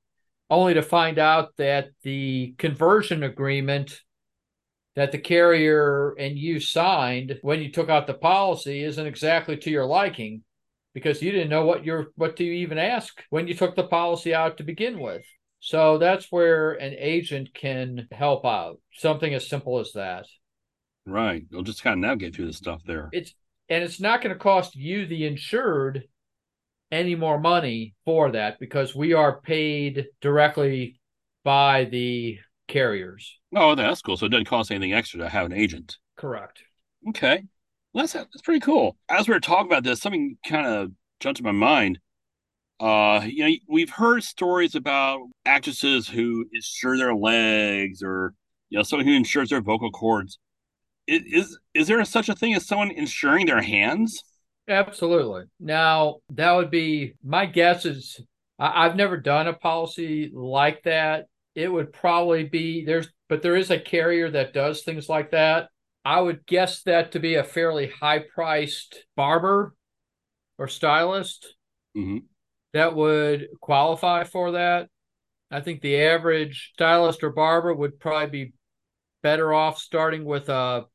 only 0.50 0.74
to 0.74 0.82
find 0.82 1.20
out 1.20 1.56
that 1.58 1.90
the 2.04 2.56
conversion 2.58 3.24
agreement 3.24 4.02
that 4.96 5.12
the 5.12 5.18
carrier 5.18 6.14
and 6.18 6.38
you 6.38 6.60
signed 6.60 7.40
when 7.42 7.62
you 7.62 7.72
took 7.72 7.90
out 7.90 8.08
the 8.08 8.14
policy 8.14 8.84
isn't 8.84 9.06
exactly 9.06 9.56
to 9.56 9.70
your 9.70 9.86
liking 9.86 10.44
because 10.94 11.22
you 11.22 11.32
didn't 11.32 11.50
know 11.50 11.66
what 11.66 11.86
you're 11.86 12.08
what 12.16 12.36
to 12.36 12.44
even 12.44 12.78
ask 12.78 13.24
when 13.30 13.48
you 13.48 13.54
took 13.54 13.76
the 13.76 13.88
policy 13.88 14.34
out 14.34 14.58
to 14.58 14.64
begin 14.64 15.00
with. 15.00 15.24
So 15.62 15.98
that's 15.98 16.32
where 16.32 16.74
an 16.74 16.96
agent 16.98 17.54
can 17.54 18.08
help 18.12 18.46
out. 18.46 18.80
Something 18.94 19.34
as 19.34 19.48
simple 19.48 19.80
as 19.80 19.92
that. 19.94 20.26
Right. 21.06 21.44
They'll 21.50 21.64
just 21.64 21.84
kind 21.84 21.94
of 21.94 22.10
navigate 22.10 22.36
through 22.36 22.48
the 22.48 22.54
stuff 22.54 22.82
there. 22.86 23.10
It's 23.12 23.34
and 23.70 23.84
it's 23.84 24.00
not 24.00 24.22
going 24.22 24.34
to 24.34 24.40
cost 24.40 24.76
you 24.76 25.06
the 25.06 25.26
insured 25.26 26.04
any 26.92 27.16
more 27.16 27.40
money 27.40 27.96
for 28.06 28.32
that 28.32 28.60
because 28.60 28.96
we 28.96 29.14
are 29.14 29.42
paid 29.42 30.08
directly 30.22 31.00
by 31.44 31.86
the 31.86 32.40
carriers. 32.68 33.38
Oh, 33.56 33.76
that's 33.76 34.02
cool. 34.02 34.18
So 34.18 34.26
it 34.26 34.30
doesn't 34.30 34.46
cost 34.46 34.72
anything 34.72 34.94
extra 34.94 35.20
to 35.20 35.30
have 35.30 35.46
an 35.46 35.54
agent. 35.54 35.98
Correct. 36.16 36.64
Okay. 37.10 37.44
Well, 37.94 38.04
that's 38.04 38.14
that's 38.14 38.42
pretty 38.42 38.60
cool. 38.60 38.98
As 39.10 39.28
we 39.28 39.34
were 39.34 39.40
talking 39.40 39.68
about 39.68 39.84
this, 39.84 40.02
something 40.02 40.38
kind 40.46 40.66
of 40.66 40.92
jumped 41.20 41.38
to 41.38 41.44
my 41.44 41.52
mind. 41.52 42.00
Uh, 42.80 43.22
you 43.26 43.46
know, 43.46 43.56
we've 43.68 43.90
heard 43.90 44.24
stories 44.24 44.76
about 44.76 45.20
actresses 45.46 46.08
who 46.08 46.46
insure 46.54 46.98
their 46.98 47.16
legs, 47.16 48.02
or 48.02 48.34
you 48.70 48.78
know, 48.78 48.84
someone 48.84 49.06
who 49.08 49.14
insures 49.14 49.50
their 49.50 49.62
vocal 49.62 49.92
cords. 49.92 50.38
Is 51.08 51.58
is 51.74 51.88
there 51.88 52.04
such 52.06 52.30
a 52.30 52.36
thing 52.36 52.54
as 52.54 52.68
someone 52.68 52.92
insuring 52.92 53.48
their 53.48 53.62
hands? 53.62 54.24
Absolutely. 54.70 55.46
Now, 55.60 56.18
that 56.30 56.52
would 56.54 56.70
be 56.70 57.14
my 57.24 57.46
guess 57.48 57.86
is 57.86 58.22
I, 58.60 58.86
I've 58.86 58.96
never 58.96 59.18
done 59.18 59.48
a 59.48 59.54
policy 59.54 60.32
like 60.34 60.84
that. 60.84 61.26
It 61.56 61.72
would 61.72 61.92
probably 61.92 62.44
be 62.44 62.86
there's, 62.86 63.10
but 63.28 63.42
there 63.42 63.56
is 63.56 63.72
a 63.72 63.80
carrier 63.80 64.30
that 64.30 64.54
does 64.54 64.84
things 64.84 65.10
like 65.10 65.32
that. 65.32 65.70
I 66.06 66.22
would 66.22 66.46
guess 66.46 66.84
that 66.84 67.12
to 67.14 67.20
be 67.20 67.36
a 67.36 67.44
fairly 67.44 67.88
high 67.88 68.20
priced 68.20 69.06
barber 69.16 69.76
or 70.58 70.68
stylist 70.68 71.56
hmm 71.96 72.20
that 72.74 72.96
would 72.96 73.48
qualify 73.62 74.24
for 74.24 74.52
that. 74.52 74.90
I 75.52 75.62
think 75.62 75.82
the 75.82 76.02
average 76.02 76.72
stylist 76.76 77.24
or 77.24 77.32
barber 77.32 77.74
would 77.74 78.00
probably 78.00 78.46
be 78.46 78.54
better 79.24 79.54
off 79.54 79.80
starting 79.80 80.26
with 80.26 80.50
a 80.50 80.86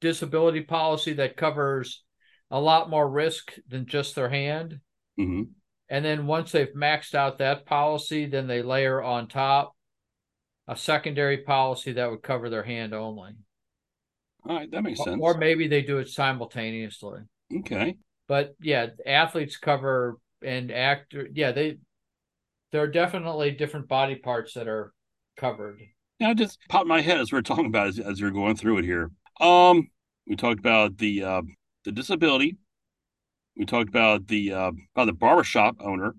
disability 0.00 0.62
policy 0.62 1.14
that 1.14 1.36
covers 1.36 2.04
a 2.50 2.60
lot 2.60 2.90
more 2.90 3.08
risk 3.08 3.54
than 3.68 3.86
just 3.86 4.14
their 4.14 4.28
hand. 4.28 4.80
hmm 5.16 5.42
And 5.88 6.04
then 6.04 6.26
once 6.26 6.52
they've 6.52 6.72
maxed 6.74 7.14
out 7.14 7.38
that 7.38 7.66
policy, 7.66 8.26
then 8.26 8.46
they 8.46 8.62
layer 8.62 9.02
on 9.02 9.28
top 9.28 9.74
a 10.66 10.76
secondary 10.76 11.38
policy 11.38 11.92
that 11.92 12.10
would 12.10 12.22
cover 12.22 12.50
their 12.50 12.62
hand 12.62 12.92
only. 12.92 13.32
All 14.46 14.56
right, 14.56 14.70
that 14.70 14.82
makes 14.82 15.02
sense. 15.02 15.18
Or 15.20 15.36
maybe 15.36 15.66
they 15.66 15.82
do 15.82 15.98
it 15.98 16.08
simultaneously. 16.08 17.20
okay. 17.58 17.96
But 18.28 18.54
yeah, 18.60 18.88
athletes 19.06 19.56
cover 19.56 20.18
and 20.42 20.70
actor 20.70 21.26
yeah, 21.32 21.52
they 21.52 21.78
there 22.70 22.82
are 22.82 22.88
definitely 22.88 23.50
different 23.50 23.88
body 23.88 24.16
parts 24.16 24.54
that 24.54 24.68
are 24.68 24.92
covered. 25.36 25.80
Now, 26.20 26.34
just 26.34 26.58
pop 26.68 26.86
my 26.86 27.00
head 27.00 27.18
as 27.18 27.32
we 27.32 27.38
are 27.38 27.42
talking 27.42 27.66
about 27.66 27.88
as, 27.88 27.98
as 27.98 28.20
you're 28.20 28.30
going 28.30 28.56
through 28.56 28.78
it 28.78 28.84
here. 28.84 29.10
Um, 29.40 29.88
we 30.26 30.36
talked 30.36 30.58
about 30.58 30.98
the 30.98 31.22
uh, 31.22 31.42
the 31.88 31.92
disability. 31.92 32.58
We 33.56 33.64
talked 33.64 33.88
about 33.88 34.28
the 34.28 34.52
uh, 34.52 34.72
about 34.94 35.06
the 35.06 35.14
barbershop 35.14 35.76
owner, 35.80 36.14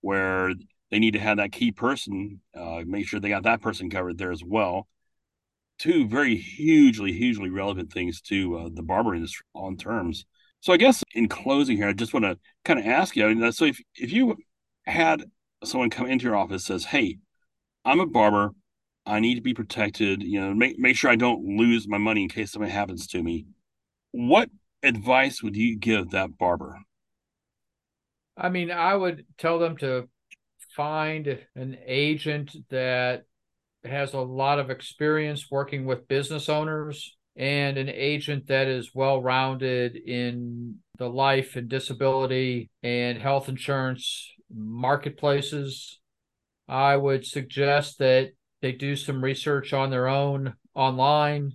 where 0.00 0.54
they 0.90 0.98
need 0.98 1.12
to 1.12 1.20
have 1.20 1.36
that 1.36 1.52
key 1.52 1.72
person, 1.72 2.40
uh, 2.56 2.82
make 2.86 3.06
sure 3.06 3.20
they 3.20 3.28
got 3.28 3.42
that 3.42 3.60
person 3.60 3.90
covered 3.90 4.16
there 4.16 4.32
as 4.32 4.42
well. 4.42 4.88
Two 5.78 6.08
very 6.08 6.36
hugely, 6.36 7.12
hugely 7.12 7.50
relevant 7.50 7.92
things 7.92 8.22
to 8.22 8.56
uh, 8.56 8.68
the 8.72 8.82
barber 8.82 9.14
industry 9.14 9.44
on 9.54 9.76
terms. 9.76 10.24
So 10.60 10.72
I 10.72 10.78
guess 10.78 11.04
in 11.14 11.28
closing 11.28 11.76
here, 11.76 11.88
I 11.88 11.92
just 11.92 12.14
want 12.14 12.24
to 12.24 12.38
kind 12.64 12.80
of 12.80 12.86
ask 12.86 13.14
you. 13.14 13.52
So 13.52 13.66
if 13.66 13.78
if 13.96 14.12
you 14.12 14.36
had 14.86 15.24
someone 15.62 15.90
come 15.90 16.06
into 16.06 16.24
your 16.24 16.36
office 16.36 16.64
says, 16.64 16.86
"Hey, 16.86 17.18
I'm 17.84 18.00
a 18.00 18.06
barber. 18.06 18.52
I 19.04 19.20
need 19.20 19.34
to 19.34 19.42
be 19.42 19.52
protected. 19.52 20.22
You 20.22 20.40
know, 20.40 20.54
make 20.54 20.78
make 20.78 20.96
sure 20.96 21.10
I 21.10 21.16
don't 21.16 21.58
lose 21.58 21.86
my 21.86 21.98
money 21.98 22.22
in 22.22 22.30
case 22.30 22.52
something 22.52 22.70
happens 22.70 23.06
to 23.08 23.22
me." 23.22 23.44
What 24.12 24.50
advice 24.82 25.42
would 25.42 25.56
you 25.56 25.76
give 25.76 26.10
that 26.10 26.38
barber? 26.38 26.78
I 28.36 28.48
mean, 28.48 28.70
I 28.70 28.94
would 28.94 29.26
tell 29.38 29.58
them 29.58 29.76
to 29.78 30.08
find 30.76 31.38
an 31.54 31.76
agent 31.84 32.56
that 32.70 33.24
has 33.84 34.12
a 34.12 34.20
lot 34.20 34.58
of 34.58 34.70
experience 34.70 35.50
working 35.50 35.84
with 35.84 36.08
business 36.08 36.48
owners 36.48 37.16
and 37.36 37.78
an 37.78 37.88
agent 37.88 38.46
that 38.48 38.66
is 38.66 38.94
well 38.94 39.22
rounded 39.22 39.96
in 39.96 40.76
the 40.98 41.08
life 41.08 41.56
and 41.56 41.68
disability 41.68 42.70
and 42.82 43.18
health 43.18 43.48
insurance 43.48 44.32
marketplaces. 44.52 46.00
I 46.68 46.96
would 46.96 47.26
suggest 47.26 47.98
that 47.98 48.32
they 48.60 48.72
do 48.72 48.96
some 48.96 49.24
research 49.24 49.72
on 49.72 49.90
their 49.90 50.08
own 50.08 50.54
online 50.74 51.54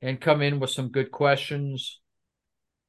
and 0.00 0.20
come 0.20 0.42
in 0.42 0.60
with 0.60 0.70
some 0.70 0.88
good 0.88 1.10
questions. 1.10 2.00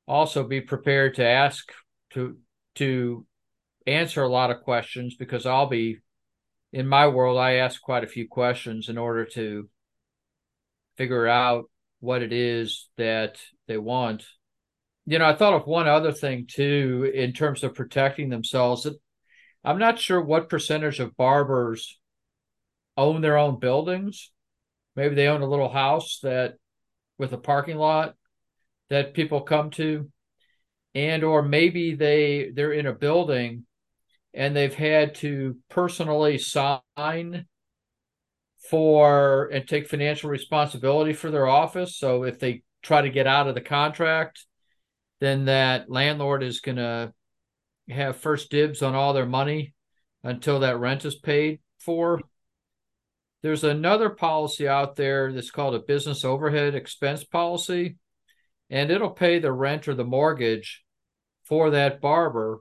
Also, 0.07 0.43
be 0.43 0.61
prepared 0.61 1.15
to 1.15 1.25
ask 1.25 1.71
to 2.11 2.37
to 2.75 3.25
answer 3.87 4.21
a 4.23 4.29
lot 4.29 4.51
of 4.51 4.61
questions 4.61 5.15
because 5.15 5.45
I'll 5.45 5.67
be 5.67 5.99
in 6.71 6.87
my 6.87 7.07
world. 7.07 7.37
I 7.37 7.55
ask 7.55 7.81
quite 7.81 8.03
a 8.03 8.07
few 8.07 8.27
questions 8.27 8.89
in 8.89 8.97
order 8.97 9.25
to 9.25 9.69
figure 10.97 11.27
out 11.27 11.69
what 11.99 12.21
it 12.21 12.33
is 12.33 12.89
that 12.97 13.39
they 13.67 13.77
want. 13.77 14.25
You 15.05 15.19
know, 15.19 15.25
I 15.25 15.35
thought 15.35 15.53
of 15.53 15.67
one 15.67 15.87
other 15.87 16.11
thing 16.11 16.47
too 16.47 17.11
in 17.13 17.33
terms 17.33 17.63
of 17.63 17.75
protecting 17.75 18.29
themselves. 18.29 18.87
I'm 19.63 19.79
not 19.79 19.99
sure 19.99 20.21
what 20.21 20.49
percentage 20.49 20.99
of 20.99 21.17
barbers 21.17 21.99
own 22.97 23.21
their 23.21 23.37
own 23.37 23.59
buildings. 23.59 24.31
Maybe 24.95 25.15
they 25.15 25.27
own 25.27 25.41
a 25.41 25.49
little 25.49 25.69
house 25.69 26.19
that 26.23 26.55
with 27.17 27.33
a 27.33 27.37
parking 27.37 27.77
lot 27.77 28.15
that 28.89 29.13
people 29.13 29.41
come 29.41 29.69
to 29.71 30.09
and 30.93 31.23
or 31.23 31.41
maybe 31.41 31.95
they 31.95 32.51
they're 32.53 32.71
in 32.71 32.85
a 32.85 32.93
building 32.93 33.65
and 34.33 34.55
they've 34.55 34.75
had 34.75 35.15
to 35.15 35.57
personally 35.69 36.37
sign 36.37 37.45
for 38.69 39.49
and 39.51 39.67
take 39.67 39.87
financial 39.87 40.29
responsibility 40.29 41.13
for 41.13 41.29
their 41.29 41.47
office. 41.47 41.97
So 41.97 42.23
if 42.23 42.39
they 42.39 42.63
try 42.81 43.01
to 43.01 43.09
get 43.09 43.27
out 43.27 43.47
of 43.47 43.55
the 43.55 43.61
contract 43.61 44.45
then 45.19 45.45
that 45.45 45.89
landlord 45.89 46.43
is 46.43 46.59
going 46.59 46.77
to 46.77 47.13
have 47.89 48.17
first 48.17 48.49
dibs 48.49 48.81
on 48.81 48.95
all 48.95 49.13
their 49.13 49.25
money 49.25 49.73
until 50.23 50.59
that 50.59 50.79
rent 50.79 51.05
is 51.05 51.15
paid 51.15 51.59
for. 51.79 52.19
There's 53.41 53.63
another 53.63 54.09
policy 54.09 54.67
out 54.67 54.95
there 54.95 55.31
that's 55.31 55.51
called 55.51 55.75
a 55.75 55.79
business 55.79 56.25
overhead 56.25 56.73
expense 56.73 57.23
policy, 57.23 57.97
and 58.75 58.91
it'll 58.91 59.09
pay 59.09 59.39
the 59.39 59.53
rent 59.53 59.87
or 59.87 59.95
the 59.95 60.03
mortgage 60.03 60.83
for 61.45 61.69
that 61.69 62.01
barber 62.01 62.59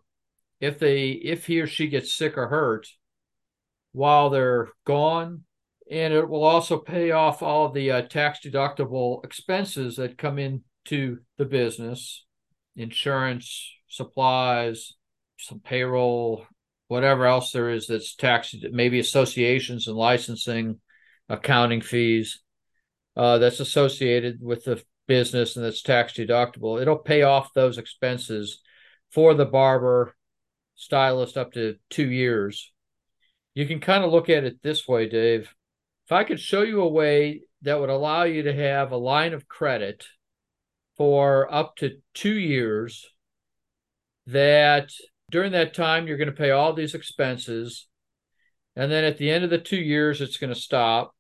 if 0.61 0.79
they 0.79 1.09
if 1.11 1.45
he 1.47 1.61
or 1.61 1.67
she 1.67 1.89
gets 1.89 2.15
sick 2.15 2.39
or 2.39 2.47
hurt 2.47 2.87
while 3.91 4.31
they're 4.31 4.69
gone. 4.87 5.43
And 5.91 6.15
it 6.15 6.29
will 6.29 6.45
also 6.45 6.79
pay 6.79 7.11
off 7.11 7.43
all 7.43 7.69
the 7.69 7.91
uh, 7.91 8.03
tax 8.03 8.39
deductible 8.47 9.25
expenses 9.25 9.97
that 9.97 10.17
come 10.17 10.39
into 10.39 11.19
the 11.37 11.45
business 11.45 12.25
insurance 12.77 13.73
supplies 13.89 14.93
some 15.37 15.59
payroll 15.59 16.47
whatever 16.87 17.27
else 17.27 17.51
there 17.51 17.71
is 17.71 17.89
that's 17.89 18.15
taxed, 18.15 18.55
maybe 18.71 19.01
associations 19.01 19.89
and 19.89 19.97
licensing, 19.97 20.79
accounting 21.29 21.81
fees 21.81 22.41
uh, 23.17 23.39
that's 23.39 23.59
associated 23.59 24.39
with 24.41 24.65
the 24.65 24.81
business 25.07 25.57
and 25.57 25.65
it's 25.65 25.83
tax 25.83 26.15
deductible. 26.15 26.81
It'll 26.81 26.99
pay 26.99 27.23
off 27.23 27.55
those 27.55 27.79
expenses 27.79 28.61
for 29.11 29.35
the 29.35 29.45
barber 29.45 30.15
stylist 30.75 31.37
up 31.37 31.53
to 31.53 31.77
two 31.91 32.11
years. 32.11 32.73
You 33.55 33.67
can 33.67 33.81
kind 33.81 34.05
of 34.05 34.11
look 34.11 34.29
at 34.29 34.45
it 34.45 34.63
this 34.63 34.89
way, 34.89 35.09
Dave. 35.09 35.55
If 36.07 36.13
I 36.13 36.25
could 36.25 36.41
show 36.41 36.63
you 36.63 36.83
a 36.83 36.89
way 36.89 37.43
that 37.63 37.81
would 37.81 37.91
allow 37.91 38.25
you 38.25 38.43
to 38.43 38.53
have 38.53 38.93
a 38.93 38.97
line 38.97 39.33
of 39.33 39.49
credit 39.49 40.05
for 40.97 41.53
up 41.53 41.77
to 41.77 41.99
two 42.13 42.35
years 42.35 43.07
that 44.27 44.91
during 45.31 45.53
that 45.53 45.75
time, 45.75 46.07
you're 46.07 46.17
going 46.17 46.29
to 46.29 46.33
pay 46.33 46.51
all 46.51 46.73
these 46.73 46.95
expenses. 46.95 47.87
And 48.77 48.91
then 48.91 49.05
at 49.05 49.19
the 49.19 49.31
end 49.31 49.45
of 49.45 49.51
the 49.51 49.59
two 49.59 49.79
years, 49.79 50.21
it's 50.21 50.37
going 50.37 50.53
to 50.53 50.61
stop. 50.61 51.14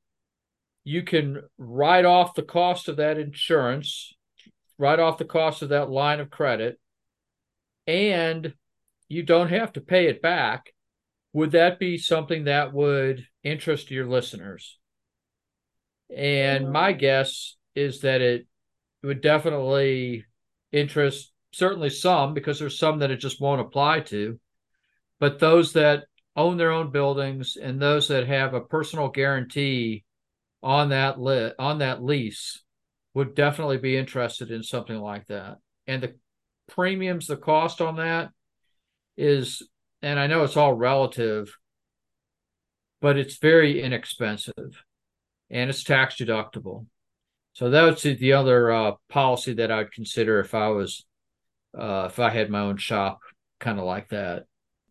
You 0.84 1.02
can 1.02 1.42
write 1.58 2.04
off 2.04 2.34
the 2.34 2.42
cost 2.42 2.88
of 2.88 2.96
that 2.96 3.18
insurance, 3.18 4.14
write 4.78 5.00
off 5.00 5.18
the 5.18 5.24
cost 5.24 5.62
of 5.62 5.70
that 5.70 5.90
line 5.90 6.20
of 6.20 6.30
credit, 6.30 6.78
and 7.86 8.54
you 9.08 9.22
don't 9.22 9.48
have 9.48 9.72
to 9.74 9.80
pay 9.80 10.06
it 10.06 10.22
back. 10.22 10.74
Would 11.32 11.52
that 11.52 11.78
be 11.78 11.98
something 11.98 12.44
that 12.44 12.72
would 12.72 13.26
interest 13.42 13.90
your 13.90 14.06
listeners? 14.06 14.78
And 16.14 16.70
my 16.70 16.92
guess 16.92 17.56
is 17.74 18.00
that 18.00 18.20
it 18.20 18.46
would 19.02 19.20
definitely 19.20 20.24
interest 20.70 21.32
certainly 21.52 21.90
some 21.90 22.34
because 22.34 22.58
there's 22.58 22.78
some 22.78 22.98
that 22.98 23.10
it 23.10 23.16
just 23.16 23.40
won't 23.40 23.60
apply 23.60 24.00
to. 24.00 24.38
But 25.20 25.38
those 25.38 25.72
that 25.72 26.04
own 26.36 26.56
their 26.56 26.72
own 26.72 26.90
buildings 26.90 27.56
and 27.56 27.80
those 27.80 28.08
that 28.08 28.26
have 28.26 28.54
a 28.54 28.60
personal 28.60 29.08
guarantee 29.08 30.04
on 30.64 30.88
that 30.88 31.20
lit 31.20 31.54
on 31.58 31.78
that 31.78 32.02
lease 32.02 32.62
would 33.12 33.34
definitely 33.34 33.76
be 33.76 33.96
interested 33.96 34.50
in 34.50 34.62
something 34.62 34.98
like 34.98 35.26
that. 35.26 35.58
And 35.86 36.02
the 36.02 36.14
premiums, 36.68 37.26
the 37.26 37.36
cost 37.36 37.80
on 37.80 37.96
that 37.96 38.30
is, 39.16 39.62
and 40.02 40.18
I 40.18 40.26
know 40.26 40.42
it's 40.42 40.56
all 40.56 40.72
relative, 40.72 41.56
but 43.00 43.16
it's 43.16 43.36
very 43.36 43.82
inexpensive 43.82 44.82
and 45.50 45.70
it's 45.70 45.84
tax 45.84 46.16
deductible. 46.16 46.86
So 47.52 47.70
that 47.70 47.84
would 47.84 47.98
that's 48.00 48.14
the 48.14 48.32
other 48.32 48.72
uh, 48.72 48.92
policy 49.08 49.52
that 49.54 49.70
I'd 49.70 49.92
consider 49.92 50.40
if 50.40 50.54
I 50.54 50.68
was 50.68 51.04
uh, 51.78 52.08
if 52.10 52.18
I 52.18 52.30
had 52.30 52.50
my 52.50 52.60
own 52.60 52.78
shop, 52.78 53.20
kind 53.60 53.78
of 53.78 53.84
like 53.84 54.08
that. 54.08 54.44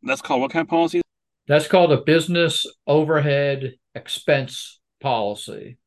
That's 0.03 0.21
called 0.21 0.41
what 0.41 0.51
kind 0.51 0.63
of 0.63 0.69
policy? 0.69 1.01
That's 1.47 1.67
called 1.67 1.91
a 1.91 2.01
business 2.01 2.65
overhead 2.87 3.73
expense 3.95 4.79
policy. 5.03 5.77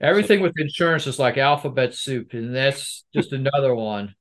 Everything 0.00 0.40
with 0.40 0.58
insurance 0.58 1.06
is 1.06 1.18
like 1.18 1.38
alphabet 1.38 1.94
soup, 1.94 2.32
and 2.32 2.54
that's 2.54 3.04
just 3.14 3.32
another 3.32 3.74
one. 3.74 4.14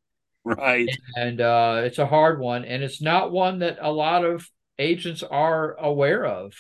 Right. 0.43 0.89
And 1.15 1.41
uh, 1.41 1.81
it's 1.83 1.99
a 1.99 2.05
hard 2.07 2.39
one. 2.39 2.65
And 2.65 2.83
it's 2.83 3.01
not 3.01 3.31
one 3.31 3.59
that 3.59 3.77
a 3.81 3.91
lot 3.91 4.23
of 4.23 4.47
agents 4.79 5.23
are 5.23 5.75
aware 5.75 6.25
of 6.25 6.53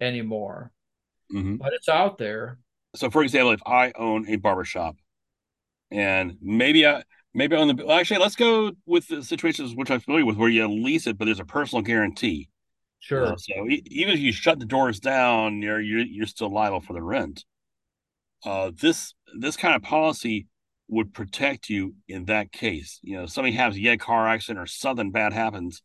anymore, 0.00 0.72
hmm 1.30 1.56
but 1.56 1.72
it's 1.72 1.88
out 1.88 2.18
there. 2.18 2.58
So, 2.96 3.10
for 3.10 3.22
example, 3.22 3.52
if 3.52 3.62
I 3.66 3.92
own 3.96 4.28
a 4.28 4.36
barbershop 4.36 4.96
and 5.90 6.36
maybe 6.42 6.86
I 6.86 7.04
maybe 7.34 7.56
on 7.56 7.68
the 7.68 7.84
well, 7.84 7.98
actually 7.98 8.18
let's 8.20 8.36
go 8.36 8.72
with 8.86 9.08
the 9.08 9.22
situations 9.22 9.74
which 9.74 9.90
I'm 9.90 10.00
familiar 10.00 10.26
with 10.26 10.36
where 10.36 10.48
you 10.48 10.66
lease 10.68 11.06
it, 11.06 11.18
but 11.18 11.26
there's 11.26 11.40
a 11.40 11.44
personal 11.44 11.82
guarantee. 11.82 12.48
Sure. 13.00 13.26
Uh, 13.26 13.36
so 13.36 13.68
e- 13.68 13.82
even 13.86 14.14
if 14.14 14.20
you 14.20 14.32
shut 14.32 14.58
the 14.58 14.66
doors 14.66 15.00
down, 15.00 15.62
you're 15.62 15.80
you're, 15.80 16.00
you're 16.00 16.26
still 16.26 16.52
liable 16.52 16.80
for 16.80 16.92
the 16.92 17.02
rent. 17.02 17.44
Uh, 18.44 18.70
this 18.80 19.14
this 19.38 19.56
kind 19.56 19.74
of 19.74 19.82
policy 19.82 20.46
would 20.88 21.14
protect 21.14 21.68
you 21.68 21.94
in 22.08 22.24
that 22.26 22.52
case. 22.52 23.00
You 23.02 23.16
know, 23.16 23.26
somebody 23.26 23.54
has 23.56 23.78
a 23.78 23.96
car 23.96 24.28
accident 24.28 24.62
or 24.62 24.66
something 24.66 25.10
bad 25.10 25.32
happens, 25.32 25.82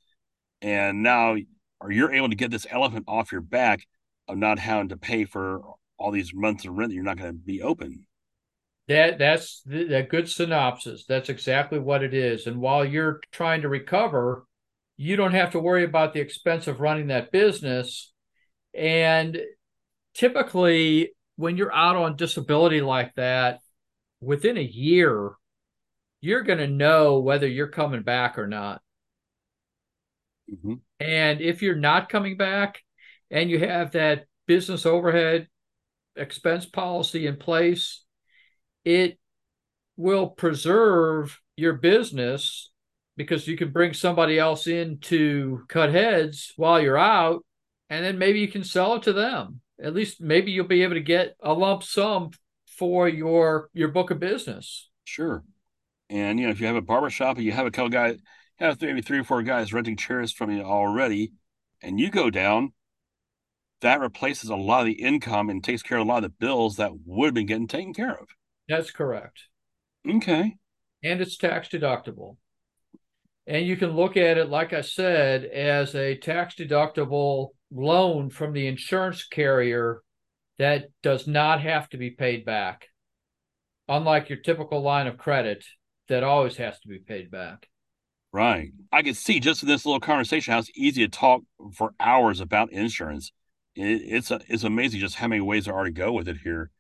and 0.62 1.04
now 1.04 1.36
or 1.80 1.92
you're 1.92 2.14
able 2.14 2.30
to 2.30 2.36
get 2.36 2.52
this 2.52 2.68
elephant 2.70 3.06
off 3.08 3.32
your 3.32 3.42
back 3.42 3.86
of 4.28 4.38
not 4.38 4.60
having 4.60 4.90
to 4.90 4.98
pay 4.98 5.26
for 5.26 5.62
all 5.98 6.12
these 6.12 6.34
months 6.34 6.66
of 6.66 6.74
rent 6.74 6.90
that 6.90 6.96
you're 6.96 7.04
not 7.04 7.18
going 7.18 7.32
to 7.32 7.38
be 7.38 7.62
open. 7.62 8.06
That 8.88 9.18
that's 9.18 9.64
a 9.72 10.04
good 10.04 10.30
synopsis. 10.30 11.06
That's 11.06 11.30
exactly 11.30 11.80
what 11.80 12.04
it 12.04 12.14
is. 12.14 12.46
And 12.46 12.62
while 12.62 12.86
you're 12.86 13.20
trying 13.32 13.62
to 13.62 13.70
recover, 13.70 14.46
you 14.98 15.16
don't 15.16 15.34
have 15.34 15.52
to 15.52 15.60
worry 15.60 15.84
about 15.84 16.14
the 16.14 16.22
expense 16.22 16.68
of 16.68 16.80
running 16.80 17.08
that 17.08 17.32
business. 17.32 18.14
And 18.74 19.40
typically, 20.14 21.12
when 21.38 21.58
you're 21.58 21.74
out 21.74 21.96
on 21.98 22.16
disability 22.18 22.82
like 22.82 23.14
that, 23.16 23.60
within 24.22 24.58
a 24.58 24.62
year, 24.62 25.34
you're 26.22 26.44
going 26.44 26.60
to 26.60 26.68
know 26.68 27.20
whether 27.20 27.48
you're 27.48 27.68
coming 27.68 28.04
back 28.04 28.38
or 28.38 28.48
not. 28.48 28.82
hmm 30.50 30.76
And 31.00 31.42
if 31.42 31.62
you're 31.62 31.76
not 31.76 32.10
coming 32.10 32.38
back 32.38 32.82
and 33.30 33.50
you 33.50 33.60
have 33.60 33.92
that 33.92 34.26
business 34.48 34.86
overhead 34.86 35.48
expense 36.16 36.66
policy 36.66 37.28
in 37.28 37.38
place, 37.38 38.04
it 38.86 39.20
will 39.98 40.28
preserve 40.30 41.40
your 41.58 41.74
business 41.74 42.72
because 43.18 43.48
you 43.48 43.58
can 43.58 43.72
bring 43.72 43.94
somebody 43.94 44.38
else 44.38 44.68
in 44.68 45.00
to 45.00 45.64
cut 45.70 45.92
heads 45.92 46.54
while 46.58 46.82
you're 46.82 46.98
out, 46.98 47.46
and 47.90 48.04
then 48.04 48.18
maybe 48.18 48.40
you 48.40 48.48
can 48.48 48.64
sell 48.64 48.96
it 48.96 49.04
to 49.04 49.14
them. 49.14 49.62
At 49.82 49.94
least 49.94 50.22
maybe 50.22 50.52
you'll 50.52 50.68
be 50.68 50.84
able 50.84 50.96
to 50.96 51.02
get 51.02 51.36
a 51.42 51.54
lump 51.54 51.84
sum 51.84 52.32
for 52.78 53.08
your 53.08 53.70
your 53.74 53.90
book 53.90 54.12
of 54.12 54.20
business. 54.20 54.90
Sure. 55.04 55.44
And 56.10 56.40
you 56.40 56.46
know, 56.46 56.52
if 56.52 56.60
you 56.60 56.68
have 56.68 56.76
a 56.76 56.82
barber 56.82 57.10
shop 57.10 57.38
and 57.38 57.46
you 57.46 57.52
have 57.52 57.66
a 57.66 57.72
couple 57.72 57.90
guys, 57.90 58.16
you 58.60 58.66
have 58.66 58.82
maybe 58.82 59.02
three 59.02 59.20
or 59.20 59.24
four 59.24 59.44
guys 59.44 59.74
renting 59.74 59.98
chairs 59.98 60.32
from 60.32 60.52
you 60.52 60.62
already, 60.62 61.34
and 61.82 62.00
you 62.00 62.10
go 62.10 62.30
down, 62.30 62.74
that 63.82 64.00
replaces 64.00 64.50
a 64.50 64.56
lot 64.56 64.82
of 64.82 64.86
the 64.86 65.02
income 65.02 65.50
and 65.50 65.64
takes 65.64 65.84
care 65.84 65.98
of 65.98 66.06
a 66.06 66.10
lot 66.10 66.24
of 66.24 66.32
the 66.32 66.46
bills 66.46 66.78
that 66.78 66.92
would 67.06 67.28
have 67.28 67.34
been 67.34 67.46
getting 67.46 67.68
taken 67.68 67.94
care 67.94 68.18
of. 68.18 68.28
That's 68.68 68.92
correct. 68.92 69.44
Okay. 70.08 70.56
And 71.04 71.22
it's 71.22 71.38
tax 71.38 71.70
deductible. 71.70 72.38
And 73.48 73.66
you 73.66 73.78
can 73.78 73.92
look 73.92 74.18
at 74.18 74.38
it, 74.38 74.50
like 74.50 74.74
I 74.74 74.82
said, 74.82 75.46
as 75.46 75.94
a 75.96 76.18
tax 76.18 76.56
deductible 76.56 77.50
loan 77.72 78.30
from 78.30 78.54
the 78.54 78.68
insurance 78.68 79.24
carrier 79.26 80.02
that 80.58 80.86
does 81.04 81.28
not 81.28 81.62
have 81.62 81.90
to 81.90 81.98
be 81.98 82.10
paid 82.10 82.46
back. 82.46 82.88
Unlike 83.88 84.30
your 84.30 84.40
typical 84.40 84.82
line 84.82 85.06
of 85.06 85.18
credit 85.18 85.64
that 86.08 86.24
always 86.24 86.58
has 86.58 86.80
to 86.80 86.88
be 86.88 87.00
paid 87.00 87.30
back. 87.30 87.68
Right. 88.32 88.72
I 88.92 89.02
can 89.02 89.14
see 89.14 89.40
just 89.40 89.64
in 89.64 89.70
this 89.70 89.86
little 89.86 90.00
conversation 90.00 90.52
how 90.52 90.60
it's 90.60 90.72
easy 90.76 91.08
to 91.08 91.08
talk 91.08 91.44
for 91.74 91.94
hours 92.00 92.42
about 92.42 92.72
insurance. 92.72 93.32
It, 93.76 94.02
it's 94.04 94.32
a, 94.32 94.42
it's 94.48 94.64
amazing 94.64 95.00
just 95.00 95.16
how 95.16 95.28
many 95.28 95.42
ways 95.42 95.66
there 95.66 95.76
are 95.76 95.86
to 95.86 95.92
go 95.92 96.12
with 96.12 96.28
it 96.28 96.38
here. 96.44 96.72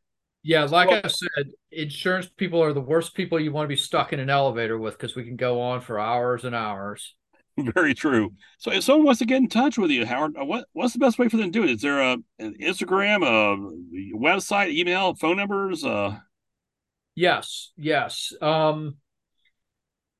Yeah, 0.48 0.66
like 0.66 0.90
Well- 0.90 1.02
I 1.04 1.08
said, 1.08 1.54
insurance 1.72 2.30
people 2.30 2.62
are 2.62 2.72
the 2.72 2.80
worst 2.80 3.16
people 3.16 3.40
you 3.40 3.52
want 3.52 3.66
to 3.66 3.70
be 3.70 3.76
stuck 3.76 4.14
in 4.14 4.20
an 4.20 4.30
elevator 4.30 4.78
with 4.78 4.96
because 4.96 5.16
we 5.16 5.24
can 5.24 5.38
go 5.38 5.60
on 5.60 5.82
for 5.82 6.00
hours 6.00 6.46
and 6.46 6.54
hours. 6.54 7.16
Very 7.58 7.96
true. 7.96 8.32
So 8.60 8.72
if 8.72 8.84
someone 8.84 9.08
wants 9.08 9.18
to 9.20 9.26
get 9.26 9.38
in 9.38 9.50
touch 9.50 9.80
with 9.80 9.90
you, 9.90 10.06
Howard, 10.06 10.36
uh, 10.40 10.46
what 10.46 10.68
what's 10.74 10.94
the 10.94 11.00
best 11.00 11.18
way 11.18 11.30
for 11.30 11.38
them 11.38 11.48
to 11.48 11.52
do 11.52 11.64
it? 11.64 11.72
Is 11.72 11.82
there 11.82 12.00
a 12.00 12.18
an 12.38 12.54
Instagram, 12.62 13.26
a 13.26 13.58
website, 14.16 14.72
email, 14.72 15.16
phone 15.16 15.38
numbers? 15.38 15.84
Uh, 15.84 16.20
Yes, 17.16 17.72
yes. 17.76 18.32
Um, 18.40 18.98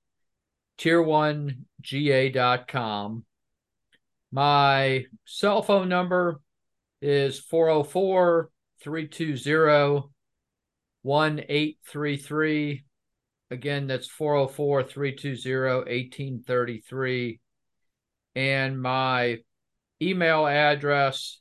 tier1ga.com. 0.78 3.24
My 4.30 5.06
cell 5.24 5.62
phone 5.62 5.88
number 5.88 6.42
is 7.00 7.38
404 7.38 8.50
320 8.82 10.10
1833. 11.02 12.84
Again, 13.50 13.86
that's 13.86 14.08
404 14.08 14.82
320 14.84 15.62
1833. 15.62 17.40
And 18.34 18.78
my 18.80 19.38
email 20.02 20.46
address 20.46 21.40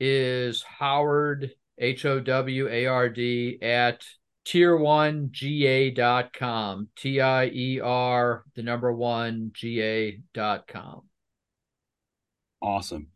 is 0.00 0.62
Howard, 0.62 1.50
H 1.78 2.04
O 2.04 2.20
W 2.20 2.68
A 2.68 2.86
R 2.86 3.08
D, 3.08 3.58
at 3.62 4.04
tier1ga.com. 4.44 6.88
T 6.96 7.20
I 7.20 7.46
E 7.46 7.80
R, 7.80 8.44
the 8.54 8.62
number 8.62 8.92
one, 8.92 9.50
ga.com. 9.54 11.02
awesome. 12.60 13.08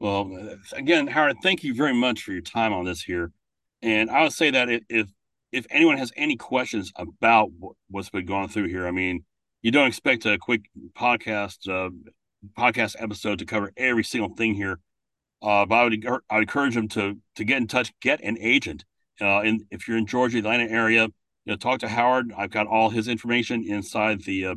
Well, 0.00 0.56
again, 0.72 1.06
Howard, 1.06 1.36
thank 1.42 1.62
you 1.62 1.74
very 1.74 1.94
much 1.94 2.22
for 2.22 2.32
your 2.32 2.42
time 2.42 2.72
on 2.72 2.84
this 2.84 3.02
here. 3.02 3.30
And 3.82 4.10
I 4.10 4.22
would 4.22 4.32
say 4.32 4.50
that 4.50 4.68
if, 4.88 5.08
if 5.52 5.66
anyone 5.70 5.98
has 5.98 6.12
any 6.16 6.36
questions 6.36 6.92
about 6.96 7.50
what's 7.88 8.10
been 8.10 8.26
going 8.26 8.48
through 8.48 8.68
here, 8.68 8.86
I 8.86 8.90
mean, 8.90 9.24
you 9.62 9.70
don't 9.70 9.86
expect 9.86 10.26
a 10.26 10.38
quick 10.38 10.62
podcast 10.94 11.68
uh, 11.68 11.90
podcast 12.58 12.96
episode 12.98 13.38
to 13.38 13.46
cover 13.46 13.72
every 13.76 14.02
single 14.02 14.34
thing 14.34 14.54
here. 14.54 14.80
Uh, 15.42 15.66
but 15.66 15.74
I 15.74 15.84
would 15.84 16.06
I 16.06 16.34
would 16.36 16.42
encourage 16.42 16.74
them 16.74 16.88
to 16.88 17.18
to 17.36 17.44
get 17.44 17.58
in 17.58 17.66
touch, 17.66 17.92
get 18.00 18.22
an 18.22 18.38
agent. 18.40 18.84
Uh, 19.20 19.40
and 19.40 19.62
if 19.70 19.88
you're 19.88 19.98
in 19.98 20.06
Georgia, 20.06 20.38
Atlanta 20.38 20.70
area, 20.70 21.08
you 21.44 21.52
know, 21.52 21.56
talk 21.56 21.80
to 21.80 21.88
Howard. 21.88 22.32
I've 22.36 22.50
got 22.50 22.66
all 22.66 22.90
his 22.90 23.08
information 23.08 23.64
inside 23.66 24.22
the 24.24 24.46
uh, 24.46 24.54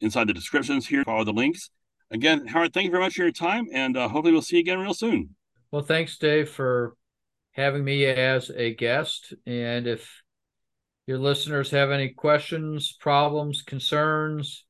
inside 0.00 0.28
the 0.28 0.34
descriptions 0.34 0.86
here. 0.86 1.04
Follow 1.04 1.24
the 1.24 1.32
links. 1.32 1.70
Again, 2.10 2.46
Howard, 2.46 2.72
thank 2.72 2.86
you 2.86 2.90
very 2.90 3.02
much 3.02 3.14
for 3.14 3.22
your 3.22 3.32
time, 3.32 3.66
and 3.72 3.96
uh, 3.96 4.08
hopefully 4.08 4.32
we'll 4.32 4.42
see 4.42 4.56
you 4.56 4.60
again 4.60 4.78
real 4.78 4.94
soon. 4.94 5.34
Well, 5.70 5.82
thanks, 5.82 6.16
Dave, 6.16 6.48
for 6.48 6.94
having 7.52 7.84
me 7.84 8.06
as 8.06 8.50
a 8.50 8.74
guest. 8.74 9.34
And 9.46 9.86
if 9.86 10.22
your 11.06 11.18
listeners 11.18 11.70
have 11.72 11.90
any 11.90 12.10
questions, 12.10 12.96
problems, 12.98 13.60
concerns, 13.60 14.64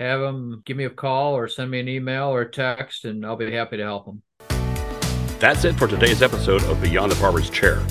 have 0.00 0.20
them 0.20 0.62
give 0.64 0.76
me 0.76 0.84
a 0.84 0.90
call 0.90 1.34
or 1.34 1.46
send 1.46 1.70
me 1.70 1.78
an 1.78 1.88
email 1.88 2.28
or 2.28 2.40
a 2.40 2.50
text, 2.50 3.04
and 3.04 3.24
I'll 3.24 3.36
be 3.36 3.52
happy 3.52 3.76
to 3.76 3.84
help 3.84 4.06
them. 4.06 4.49
That's 5.40 5.64
it 5.64 5.78
for 5.78 5.88
today's 5.88 6.20
episode 6.20 6.62
of 6.64 6.82
Beyond 6.82 7.10
the 7.10 7.18
Barber's 7.18 7.48
Chair. 7.48 7.82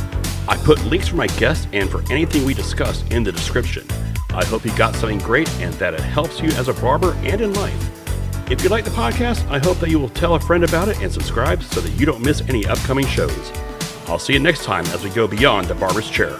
I 0.47 0.55
put 0.55 0.85
links 0.85 1.07
for 1.07 1.15
my 1.15 1.25
guests 1.25 1.67
and 1.73 1.89
for 1.89 2.03
anything 2.11 2.45
we 2.45 2.53
discussed 2.53 3.11
in 3.11 3.23
the 3.23 3.31
description. 3.31 3.87
I 4.35 4.45
hope 4.45 4.63
you 4.63 4.77
got 4.77 4.93
something 4.93 5.17
great 5.17 5.49
and 5.55 5.73
that 5.75 5.95
it 5.95 5.99
helps 5.99 6.41
you 6.41 6.49
as 6.49 6.67
a 6.67 6.75
barber 6.75 7.13
and 7.23 7.41
in 7.41 7.55
life. 7.55 8.51
If 8.51 8.61
you 8.61 8.69
like 8.69 8.85
the 8.85 8.91
podcast, 8.91 9.49
I 9.49 9.57
hope 9.57 9.79
that 9.79 9.89
you 9.89 9.97
will 9.97 10.09
tell 10.09 10.35
a 10.35 10.39
friend 10.39 10.63
about 10.63 10.89
it 10.89 11.01
and 11.01 11.11
subscribe 11.11 11.63
so 11.63 11.81
that 11.81 11.89
you 11.99 12.05
don't 12.05 12.23
miss 12.23 12.41
any 12.41 12.67
upcoming 12.67 13.07
shows. 13.07 13.51
I'll 14.07 14.19
see 14.19 14.33
you 14.33 14.39
next 14.39 14.63
time 14.63 14.85
as 14.89 15.03
we 15.03 15.09
go 15.09 15.27
beyond 15.27 15.69
the 15.69 15.73
barber's 15.73 16.07
chair. 16.07 16.37